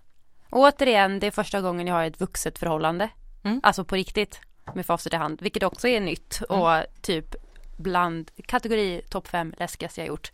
Och 0.50 0.60
återigen, 0.60 1.20
det 1.20 1.28
är 1.28 1.32
första 1.32 1.62
gången 1.62 1.88
jag 1.88 1.96
har 1.96 2.04
ett 2.04 2.22
vuxet 2.22 2.60
förhållande. 2.60 3.10
Mm. 3.44 3.60
Alltså 3.64 3.84
på 3.84 3.96
riktigt. 3.96 4.42
Med 4.76 4.86
facit 4.86 5.14
i 5.14 5.16
hand. 5.16 5.42
Vilket 5.42 5.64
också 5.64 5.88
är 5.88 6.00
nytt. 6.00 6.42
Mm. 6.50 6.62
Och 6.62 6.84
typ 7.02 7.36
bland 7.78 8.32
kategori 8.46 9.02
topp 9.10 9.28
fem 9.28 9.54
läskigaste 9.58 10.02
jag 10.02 10.08
gjort. 10.08 10.32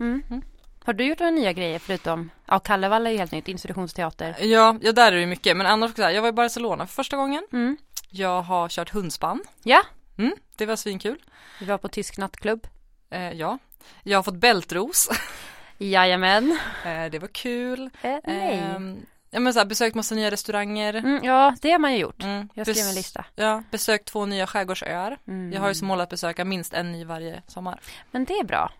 Mm. 0.00 0.22
Mm. 0.30 0.42
Har 0.84 0.92
du 0.92 1.04
gjort 1.04 1.18
några 1.18 1.30
nya 1.30 1.52
grejer 1.52 1.78
förutom, 1.78 2.30
ja 2.46 2.58
Kalevala 2.58 3.08
är 3.08 3.12
ju 3.12 3.18
helt 3.18 3.32
nytt, 3.32 3.48
institutionsteater. 3.48 4.36
Ja, 4.40 4.76
ja 4.82 4.92
där 4.92 5.12
är 5.12 5.16
det 5.16 5.26
mycket. 5.26 5.56
Men 5.56 5.66
annars, 5.66 5.94
så 5.96 6.02
här, 6.02 6.10
jag 6.10 6.22
var 6.22 6.28
i 6.28 6.32
Barcelona 6.32 6.86
för 6.86 6.94
första 6.94 7.16
gången. 7.16 7.46
Mm. 7.52 7.76
Jag 8.10 8.42
har 8.42 8.68
kört 8.68 8.90
hundspann. 8.90 9.44
Ja, 9.62 9.82
Mm, 10.18 10.32
det 10.56 10.66
var 10.66 10.76
svinkul. 10.76 11.18
vi 11.60 11.66
var 11.66 11.78
på 11.78 11.88
tysk 11.88 12.18
nattklubb. 12.18 12.66
Eh, 13.10 13.32
ja. 13.32 13.58
Jag 14.02 14.18
har 14.18 14.22
fått 14.22 14.34
bältros. 14.34 15.08
Jajamän. 15.84 16.58
eh, 16.84 17.10
det 17.10 17.18
var 17.18 17.28
kul. 17.28 17.90
Eh, 18.02 18.16
nej. 18.24 18.58
Ehm, 18.58 19.06
ja 19.30 19.40
men 19.40 19.52
så 19.52 19.58
här, 19.60 19.66
besökt 19.66 19.96
massa 19.96 20.14
nya 20.14 20.30
restauranger. 20.30 20.94
Mm, 20.94 21.24
ja, 21.24 21.54
det 21.62 21.70
har 21.72 21.78
man 21.78 21.92
ju 21.92 21.98
gjort. 21.98 22.22
Mm, 22.22 22.48
Jag 22.54 22.66
skrev 22.66 22.86
en 22.88 22.94
lista. 22.94 23.24
Ja, 23.34 23.62
besökt 23.70 24.08
två 24.08 24.26
nya 24.26 24.46
skärgårdsöar. 24.46 25.18
Mm. 25.28 25.52
Jag 25.52 25.60
har 25.60 25.68
ju 25.68 25.74
som 25.74 25.88
mål 25.88 26.00
att 26.00 26.08
besöka 26.10 26.44
minst 26.44 26.72
en 26.74 26.92
ny 26.92 27.04
varje 27.04 27.42
sommar. 27.46 27.80
Men 28.10 28.24
det 28.24 28.34
är 28.38 28.44
bra. 28.44 28.72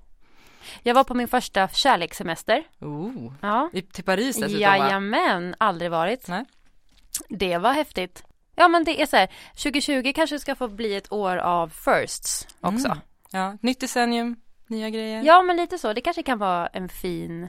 Jag 0.83 0.95
var 0.95 1.05
på 1.05 1.15
min 1.15 1.29
första 1.29 1.69
kärlekssemester. 1.69 2.65
Oh. 2.81 3.33
Ja. 3.41 3.71
I, 3.73 3.83
till 3.83 4.05
Paris 4.05 4.37
dessutom 4.37 4.53
va? 4.53 4.77
Jajamän, 4.79 5.55
aldrig 5.59 5.91
varit. 5.91 6.29
Nej. 6.29 6.45
Det 7.29 7.59
var 7.59 7.73
häftigt. 7.73 8.25
Ja 8.55 8.69
men 8.69 8.85
det 8.85 9.03
är 9.03 9.07
så 9.07 9.17
här, 9.17 9.29
2020 9.55 10.13
kanske 10.15 10.39
ska 10.39 10.55
få 10.55 10.69
bli 10.69 10.95
ett 10.97 11.13
år 11.13 11.37
av 11.37 11.69
firsts 11.69 12.47
också. 12.61 12.87
Mm. 12.87 12.99
Ja, 13.31 13.57
nytt 13.61 13.81
decennium, 13.81 14.37
nya 14.71 14.91
grejer. 14.91 15.23
Ja 15.23 15.43
men 15.43 15.57
lite 15.57 15.79
så, 15.79 15.93
det 15.93 16.01
kanske 16.01 16.23
kan 16.23 16.39
vara 16.39 16.67
en 16.67 16.89
fin 16.89 17.49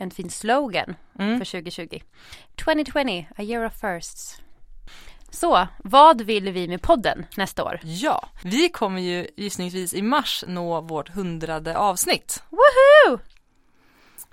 en 0.00 0.10
fin 0.10 0.30
slogan 0.30 0.94
Mm. 1.18 1.38
för 1.38 1.44
2020. 1.44 2.00
2020, 2.64 3.26
a 3.36 3.42
year 3.42 3.66
of 3.66 3.72
firsts. 3.80 4.40
Så, 5.30 5.68
vad 5.78 6.20
vill 6.20 6.52
vi 6.52 6.68
med 6.68 6.82
podden 6.82 7.26
nästa 7.36 7.64
år? 7.64 7.80
Ja, 7.82 8.28
vi 8.44 8.68
kommer 8.68 9.00
ju 9.00 9.26
gissningsvis 9.36 9.94
i 9.94 10.02
mars 10.02 10.44
nå 10.46 10.80
vårt 10.80 11.08
hundrade 11.08 11.76
avsnitt. 11.78 12.42
Woohoo! 12.50 13.18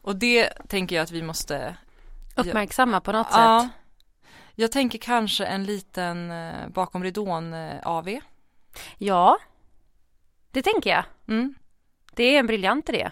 Och 0.01 0.15
det 0.15 0.49
tänker 0.67 0.95
jag 0.95 1.03
att 1.03 1.11
vi 1.11 1.21
måste 1.21 1.75
Uppmärksamma 2.35 3.01
på 3.01 3.11
något 3.11 3.27
Ja. 3.31 3.61
sätt. 3.61 3.71
Jag 4.55 4.71
tänker 4.71 4.99
kanske 4.99 5.45
en 5.45 5.63
liten 5.63 6.31
eh, 6.31 6.67
bakom 6.67 7.03
ridån 7.03 7.53
eh, 7.53 7.79
AV. 7.88 8.19
Ja, 8.97 9.38
det 10.51 10.61
tänker 10.61 10.89
jag. 10.89 11.03
Mm. 11.27 11.55
Det 12.15 12.23
är 12.23 12.39
en 12.39 12.47
briljant 12.47 12.89
idé. 12.89 13.12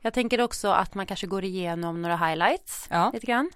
Jag 0.00 0.14
tänker 0.14 0.40
också 0.40 0.68
att 0.68 0.94
man 0.94 1.06
kanske 1.06 1.26
går 1.26 1.44
igenom 1.44 2.02
några 2.02 2.16
highlights 2.16 2.86
Ja. 2.90 3.10
lite 3.14 3.26
grann. 3.26 3.50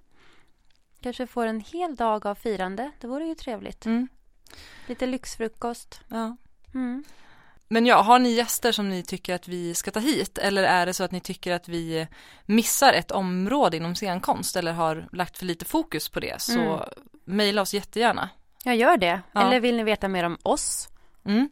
Kanske 1.00 1.26
får 1.26 1.46
en 1.46 1.60
hel 1.60 1.96
dag 1.96 2.26
av 2.26 2.34
firande. 2.34 2.90
Det 3.00 3.06
vore 3.06 3.24
ju 3.26 3.34
trevligt. 3.34 3.86
Mm. 3.86 4.08
Lite 4.86 5.06
lyxfrukost. 5.06 6.00
ja. 6.08 6.36
Mm. 6.74 7.04
Men 7.68 7.86
ja, 7.86 8.02
har 8.02 8.18
ni 8.18 8.30
gäster 8.32 8.72
som 8.72 8.88
ni 8.88 9.02
tycker 9.02 9.34
att 9.34 9.48
vi 9.48 9.74
ska 9.74 9.90
ta 9.90 10.00
hit? 10.00 10.38
Eller 10.38 10.62
är 10.62 10.86
det 10.86 10.94
så 10.94 11.04
att 11.04 11.10
ni 11.12 11.20
tycker 11.20 11.52
att 11.52 11.68
vi 11.68 12.06
missar 12.44 12.92
ett 12.92 13.10
område 13.10 13.76
inom 13.76 13.94
scenkonst 13.94 14.56
eller 14.56 14.72
har 14.72 15.08
lagt 15.12 15.38
för 15.38 15.44
lite 15.46 15.64
fokus 15.64 16.08
på 16.08 16.20
det? 16.20 16.40
Så 16.42 16.60
Mm. 16.60 16.80
mejla 17.24 17.62
oss 17.62 17.74
jättegärna. 17.74 18.28
Jag 18.64 18.76
gör 18.76 18.96
det. 18.96 19.20
Ja. 19.32 19.40
Eller 19.46 19.60
vill 19.60 19.76
ni 19.76 19.82
veta 19.84 20.08
mer 20.08 20.24
om 20.24 20.38
oss? 20.42 20.88
Mm. 21.24 21.48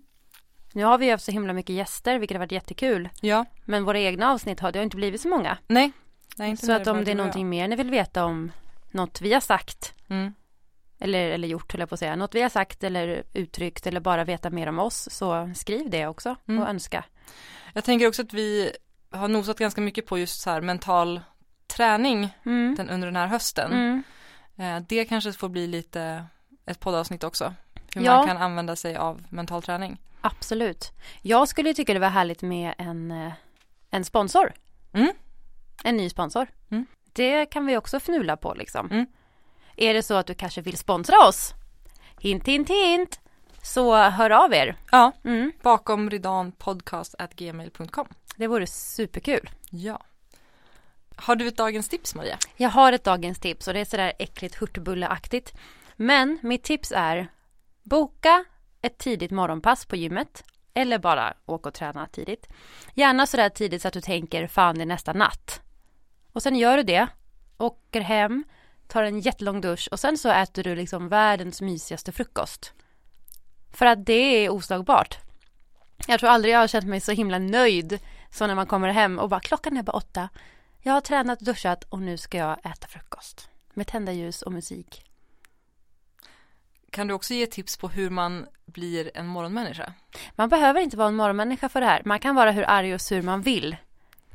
Nu 0.74 0.84
har 0.84 0.98
vi 0.98 1.04
ju 1.06 1.10
haft 1.12 1.24
så 1.24 1.32
himla 1.32 1.52
mycket 1.52 1.76
gäster, 1.76 2.18
vilket 2.18 2.34
har 2.34 2.40
varit 2.40 2.52
jättekul. 2.52 3.08
Ja, 3.20 3.44
Men 3.64 3.84
våra 3.84 3.98
egna 3.98 4.30
avsnitt 4.32 4.60
har 4.60 4.72
det 4.72 4.78
har 4.78 4.84
inte 4.84 4.96
blivit 4.96 5.20
så 5.20 5.28
många. 5.28 5.58
nej. 5.66 5.92
nej 6.36 6.56
Så 6.56 6.72
att 6.72 6.86
om 6.86 7.04
det 7.04 7.10
är 7.10 7.14
någonting 7.14 7.48
mer 7.48 7.68
ni 7.68 7.76
vill 7.76 7.90
veta 7.90 8.24
om 8.24 8.52
något 8.90 9.20
vi 9.20 9.32
har 9.32 9.40
sagt 9.40 9.94
Mm. 10.08 10.34
eller, 10.98 11.30
eller 11.30 11.48
gjort, 11.48 11.72
höll 11.72 11.80
jag 11.80 11.88
på 11.88 11.94
att 11.94 11.98
säga. 11.98 12.16
Något 12.16 12.34
vi 12.34 12.42
har 12.42 12.48
sagt 12.48 12.84
eller 12.84 13.22
uttryckt 13.32 13.86
eller 13.86 14.00
bara 14.00 14.24
veta 14.24 14.50
mer 14.50 14.66
om 14.66 14.78
oss 14.78 15.08
så 15.10 15.50
skriv 15.54 15.90
det 15.90 16.06
också 16.06 16.36
Mm. 16.48 16.62
och 16.62 16.68
önska. 16.68 17.04
Jag 17.72 17.84
tänker 17.84 18.08
också 18.08 18.22
att 18.22 18.32
vi 18.32 18.72
har 19.10 19.28
nosat 19.28 19.58
ganska 19.58 19.80
mycket 19.80 20.06
på 20.06 20.18
just 20.18 20.40
så 20.40 20.50
här 20.50 20.60
mental 20.60 21.20
träning 21.66 22.34
Mm. 22.46 22.74
den, 22.74 22.90
under 22.90 23.06
den 23.08 23.16
här 23.16 23.26
hösten. 23.26 23.72
Mm. 23.72 24.02
Eh, 24.56 24.86
Det 24.88 25.04
kanske 25.04 25.32
får 25.32 25.48
bli 25.48 25.66
lite 25.66 26.24
ett 26.66 26.80
poddavsnitt 26.80 27.24
också. 27.24 27.54
Hur 27.94 28.02
Ja. 28.02 28.16
man 28.16 28.26
kan 28.26 28.36
använda 28.36 28.76
sig 28.76 28.96
av 28.96 29.24
mental 29.30 29.62
träning. 29.62 29.98
Absolut. 30.26 30.92
Jag 31.22 31.48
skulle 31.48 31.74
tycka 31.74 31.94
det 31.94 32.00
var 32.00 32.08
härligt 32.08 32.42
med 32.42 32.74
en, 32.78 33.10
eh, 33.10 33.32
en 33.90 34.04
sponsor. 34.04 34.52
Mm. 34.92 35.12
En 35.84 35.96
ny 35.96 36.10
sponsor. 36.10 36.46
Mm. 36.70 36.86
Det 37.12 37.46
kan 37.46 37.66
vi 37.66 37.76
också 37.76 37.96
fnula 37.96 38.36
på 38.36 38.54
liksom. 38.54 38.90
Mm. 38.90 39.06
Är 39.76 39.94
det 39.94 40.02
så 40.02 40.14
att 40.14 40.26
du 40.26 40.34
kanske 40.34 40.60
vill 40.60 40.76
sponsra 40.78 41.28
oss? 41.28 41.54
Hint, 42.20 42.48
hint, 42.48 42.68
hint. 42.70 43.20
Så 43.62 43.96
hör 43.96 44.30
av 44.30 44.52
er. 44.54 44.76
Ja, 44.92 45.12
Mm. 45.24 45.52
bakom 45.62 46.10
ridån 46.10 46.52
podcast 46.52 47.14
at 47.18 47.34
gmail.com. 47.34 48.08
Det 48.36 48.46
vore 48.46 48.66
superkul. 48.66 49.50
Ja. 49.70 50.00
Har 51.16 51.36
du 51.36 51.46
ett 51.48 51.56
dagens 51.56 51.88
tips 51.88 52.14
Maria? 52.14 52.38
Jag 52.56 52.70
har 52.70 52.92
ett 52.92 53.04
dagens 53.04 53.38
tips 53.40 53.68
och 53.68 53.74
det 53.74 53.80
är 53.80 53.84
sådär 53.84 54.12
äckligt 54.18 54.54
hurtbulleaktigt. 54.54 55.52
Men 55.96 56.38
mitt 56.42 56.62
tips 56.62 56.92
är 56.96 57.28
boka 57.82 58.44
ett 58.84 58.98
tidigt 58.98 59.30
morgonpass 59.30 59.86
på 59.86 59.96
gymmet. 59.96 60.44
Eller 60.74 60.98
bara 60.98 61.34
åka 61.46 61.68
och 61.68 61.74
träna 61.74 62.06
tidigt. 62.06 62.46
Gärna 62.94 63.26
sådär 63.26 63.48
tidigt 63.48 63.82
så 63.82 63.88
att 63.88 63.94
du 63.94 64.00
tänker 64.00 64.46
fan 64.46 64.74
det 64.74 64.82
är 64.82 64.86
nästa 64.86 65.12
natt. 65.12 65.60
Och 66.32 66.42
sen 66.42 66.56
gör 66.56 66.76
du 66.76 66.82
det. 66.82 67.06
Åker 67.58 68.00
hem, 68.00 68.44
tar 68.88 69.02
en 69.02 69.20
jättelång 69.20 69.60
dusch 69.60 69.88
och 69.92 70.00
sen 70.00 70.18
så 70.18 70.28
äter 70.28 70.62
du 70.62 70.74
liksom 70.74 71.08
världens 71.08 71.60
mysigaste 71.60 72.12
frukost. 72.12 72.72
För 73.72 73.86
att 73.86 74.06
det 74.06 74.44
är 74.44 74.50
oslagbart. 74.50 75.18
Jag 76.06 76.20
tror 76.20 76.30
aldrig 76.30 76.54
jag 76.54 76.58
har 76.58 76.66
känt 76.66 76.86
mig 76.86 77.00
så 77.00 77.12
himla 77.12 77.38
nöjd 77.38 77.98
som 78.30 78.48
när 78.48 78.54
man 78.54 78.66
kommer 78.66 78.88
hem 78.88 79.18
och 79.18 79.28
bara 79.28 79.40
klockan 79.40 79.76
är 79.76 79.82
bara 79.82 79.96
åtta. 79.96 80.28
Jag 80.80 80.92
har 80.92 81.00
tränat 81.00 81.40
duschat 81.40 81.84
och 81.84 82.02
nu 82.02 82.16
ska 82.16 82.38
jag 82.38 82.58
äta 82.58 82.86
frukost. 82.88 83.48
Med 83.74 83.86
tända 83.86 84.12
ljus 84.12 84.42
och 84.42 84.52
musik. 84.52 85.13
Kan 86.94 87.06
du 87.06 87.14
också 87.14 87.34
ge 87.34 87.46
tips 87.46 87.76
på 87.76 87.88
hur 87.88 88.10
man 88.10 88.46
blir 88.66 89.10
en 89.14 89.26
morgonmänniska? 89.26 89.92
Man 90.34 90.48
behöver 90.48 90.80
inte 90.80 90.96
vara 90.96 91.08
en 91.08 91.16
morgonmänniska 91.16 91.68
för 91.68 91.80
det 91.80 91.86
här. 91.86 92.02
Man 92.04 92.20
kan 92.20 92.34
vara 92.34 92.50
hur 92.50 92.70
arg 92.70 92.94
och 92.94 93.00
sur 93.00 93.22
man 93.22 93.42
vill. 93.42 93.76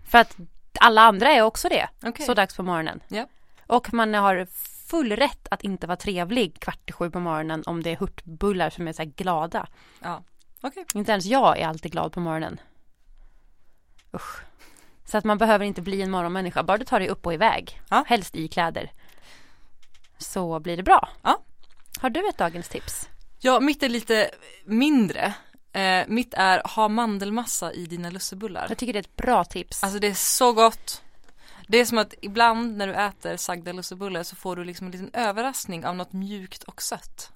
För 0.08 0.18
att 0.18 0.36
alla 0.80 1.02
andra 1.02 1.30
är 1.30 1.42
också 1.42 1.70
det. 1.70 1.90
Okej. 2.04 2.26
Så 2.26 2.34
dags 2.34 2.56
på 2.56 2.64
morgonen. 2.64 3.04
Ja. 3.08 3.28
Och 3.68 3.94
man 3.94 4.14
har 4.14 4.48
full 4.88 5.16
rätt 5.16 5.48
att 5.52 5.62
inte 5.62 5.88
vara 5.88 5.98
trevlig 5.98 6.60
kvart 6.60 6.90
i 6.90 6.92
sju 6.92 7.12
på 7.12 7.20
morgonen 7.20 7.64
om 7.66 7.84
det 7.84 7.90
är 7.90 7.98
hurtbullar 7.98 8.70
som 8.70 8.88
är 8.88 8.94
så 8.94 9.02
här 9.02 9.10
glada. 9.10 9.68
Ja, 10.00 10.24
okej. 10.62 10.86
Inte 10.94 11.12
ens 11.12 11.26
jag 11.26 11.60
är 11.60 11.68
alltid 11.68 11.92
glad 11.92 12.14
på 12.14 12.20
morgonen. 12.20 12.62
Usch. 14.14 14.42
Så 15.06 15.18
att 15.18 15.24
man 15.24 15.38
behöver 15.38 15.66
inte 15.66 15.82
bli 15.82 16.02
en 16.02 16.12
morgonmänniska. 16.12 16.64
Bara 16.64 16.78
du 16.78 16.86
tar 16.86 17.00
dig 17.00 17.10
upp 17.10 17.26
och 17.26 17.34
iväg. 17.34 17.82
Ja. 17.90 18.04
Helst 18.08 18.36
i 18.36 18.48
kläder. 18.48 18.92
Så 20.18 20.60
blir 20.60 20.78
det 20.78 20.84
bra. 20.84 21.10
Ja. 21.22 21.44
Har 21.98 22.10
du 22.10 22.30
ett 22.30 22.38
dagens 22.38 22.70
tips? 22.70 23.10
Ja, 23.40 23.60
mitt 23.60 23.84
är 23.84 23.90
lite 23.90 24.32
mindre. 24.66 25.34
Eh, 25.74 26.04
mitt 26.08 26.34
är 26.34 26.62
ha 26.76 26.88
mandelmassa 26.88 27.74
i 27.74 27.86
dina 27.86 28.10
lussebullar. 28.10 28.66
Jag 28.70 28.78
tycker 28.78 28.94
det 28.94 29.00
är 29.00 29.04
ett 29.04 29.16
bra 29.16 29.46
tips. 29.46 29.84
Alltså 29.84 30.00
det 30.00 30.08
är 30.08 30.14
så 30.14 30.54
gott. 30.54 31.02
Det 31.68 31.78
är 31.78 31.86
som 31.86 31.98
att 31.98 32.14
ibland 32.22 32.78
när 32.78 32.88
du 32.88 32.94
äter 32.94 33.38
sagda 33.38 33.72
lussebullar 33.72 34.24
så 34.24 34.36
får 34.36 34.56
du 34.56 34.64
liksom 34.64 34.86
en 34.86 34.92
liten 34.92 35.10
överraskning 35.14 35.86
av 35.86 35.96
något 35.96 36.14
mjukt 36.14 36.64
och 36.64 36.82
sött. 36.82 37.32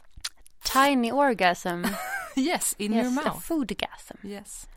Tiny 0.64 1.12
orgasm. 1.12 1.84
Yes, 2.36 2.76
in 2.78 2.94
yes, 2.94 3.04
your 3.04 3.14
mouth. 3.14 3.40
foodgasm. 3.40 4.28
Yes. 4.28 4.68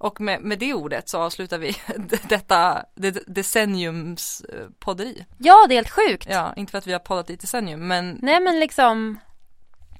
Och 0.00 0.20
med, 0.20 0.40
med 0.42 0.58
det 0.58 0.74
ordet 0.74 1.08
så 1.08 1.18
avslutar 1.18 1.58
vi 1.58 1.76
detta 2.28 2.84
det, 2.94 3.10
decenniums 3.26 4.40
eh, 4.40 4.66
podderi. 4.78 5.26
Ja, 5.38 5.66
det 5.68 5.74
är 5.74 5.76
helt 5.76 5.90
sjukt. 5.90 6.26
Ja, 6.30 6.54
inte 6.56 6.70
för 6.70 6.78
att 6.78 6.86
vi 6.86 6.92
har 6.92 6.98
poddat 7.00 7.30
i 7.30 7.34
ett 7.34 7.40
decennium 7.40 7.88
men 7.88 8.18
Nej 8.22 8.40
men 8.40 8.60
liksom 8.60 9.18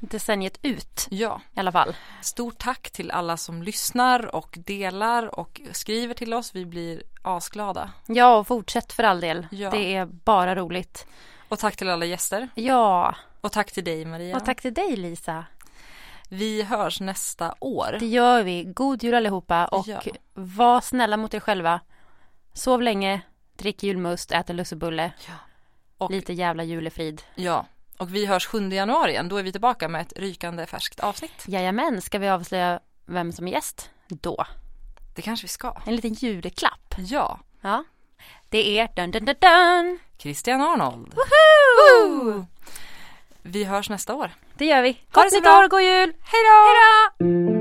decenniet 0.01 0.59
ut 0.63 1.07
Ja, 1.11 1.41
i 1.57 1.61
alla 1.61 1.73
fall. 1.73 1.97
stort 2.23 2.59
tack 2.59 2.91
till 2.91 3.11
alla 3.11 3.37
som 3.37 3.63
lyssnar 3.63 4.35
och 4.35 4.59
delar 4.67 5.39
och 5.39 5.61
skriver 5.73 6.15
till 6.15 6.35
oss. 6.35 6.55
Vi 6.55 6.67
blir 6.67 7.03
asglada. 7.23 7.91
Ja, 8.07 8.37
och 8.37 8.47
fortsätt 8.47 8.93
för 8.93 9.03
all 9.03 9.21
del. 9.21 9.47
Ja. 9.51 9.71
Det 9.71 9.95
är 9.95 10.07
bara 10.07 10.55
roligt. 10.55 11.07
Och 11.49 11.59
tack 11.59 11.77
till 11.77 11.89
alla 11.89 12.05
gäster. 12.05 12.49
Ja, 12.55 13.15
Och 13.41 13.53
tack 13.53 13.73
till 13.73 13.85
dig 13.85 14.05
Maria. 14.05 14.37
och 14.37 14.45
tack 14.45 14.61
till 14.61 14.75
dig 14.75 14.97
Lisa. 14.97 15.45
Vi 16.33 16.63
hörs 16.63 17.01
nästa 17.01 17.55
år. 17.61 17.97
Det 18.01 18.07
gör 18.07 18.43
vi. 18.43 18.65
God 18.65 19.03
jul 19.03 19.15
allihopa 19.15 19.67
och 19.67 19.89
Ja. 19.89 20.01
var 20.35 20.81
snälla 20.81 21.17
mot 21.17 21.35
er 21.35 21.41
själva. 21.41 21.81
Sov 22.53 22.83
länge, 22.83 23.21
drick 23.57 23.83
julmust, 23.83 24.33
ät 24.33 24.51
en 24.51 24.57
lussebulle. 24.57 25.13
Ja. 25.29 25.33
Och, 25.99 26.11
Lite 26.11 26.33
jävla 26.33 26.65
julefrid. 26.65 27.23
ja. 27.35 27.67
och 27.99 28.15
vi 28.15 28.27
hörs 28.27 28.47
7 28.47 28.69
januari 28.69 29.11
igen. 29.11 29.29
Då 29.29 29.37
är 29.37 29.43
vi 29.43 29.53
tillbaka 29.53 29.89
med 29.89 30.01
ett 30.01 30.13
rykande 30.17 30.67
färskt 30.67 31.01
avsnitt. 31.01 31.45
Jajamän, 31.47 32.03
ska 32.03 32.19
vi 32.19 32.29
avslöja 32.29 32.81
vem 33.07 33.33
som 33.33 33.49
är 33.49 33.53
gäst? 33.53 33.91
Då. 34.09 34.45
Det 35.17 35.23
kanske 35.23 35.45
vi 35.45 35.49
ska. 35.49 35.75
En 35.87 35.97
liten 35.97 36.15
juleklapp. 36.15 36.95
Ja. 36.99 37.39
Ja. 37.61 37.85
Det 38.49 38.79
är 38.79 38.89
dun 38.97 39.11
dun 39.11 39.25
dun 39.25 39.37
dun. 39.41 39.99
Christian 40.19 40.61
Arnold. 40.63 41.15
Woohoo! 41.15 42.25
Woo! 42.33 42.47
Vi 43.43 43.65
hörs 43.65 43.91
nästa 43.91 44.15
år. 44.15 44.31
Det 44.55 44.65
gör 44.65 44.83
vi. 44.83 44.89
Ha 44.89 45.23
det 45.23 45.25
Gott 45.25 45.33
nytt 45.33 45.47
år, 45.47 45.69
god 45.69 45.83
jul! 45.83 46.13
Hej 46.23 46.43
då! 46.49 47.27
Hej 47.27 47.55
då! 47.55 47.60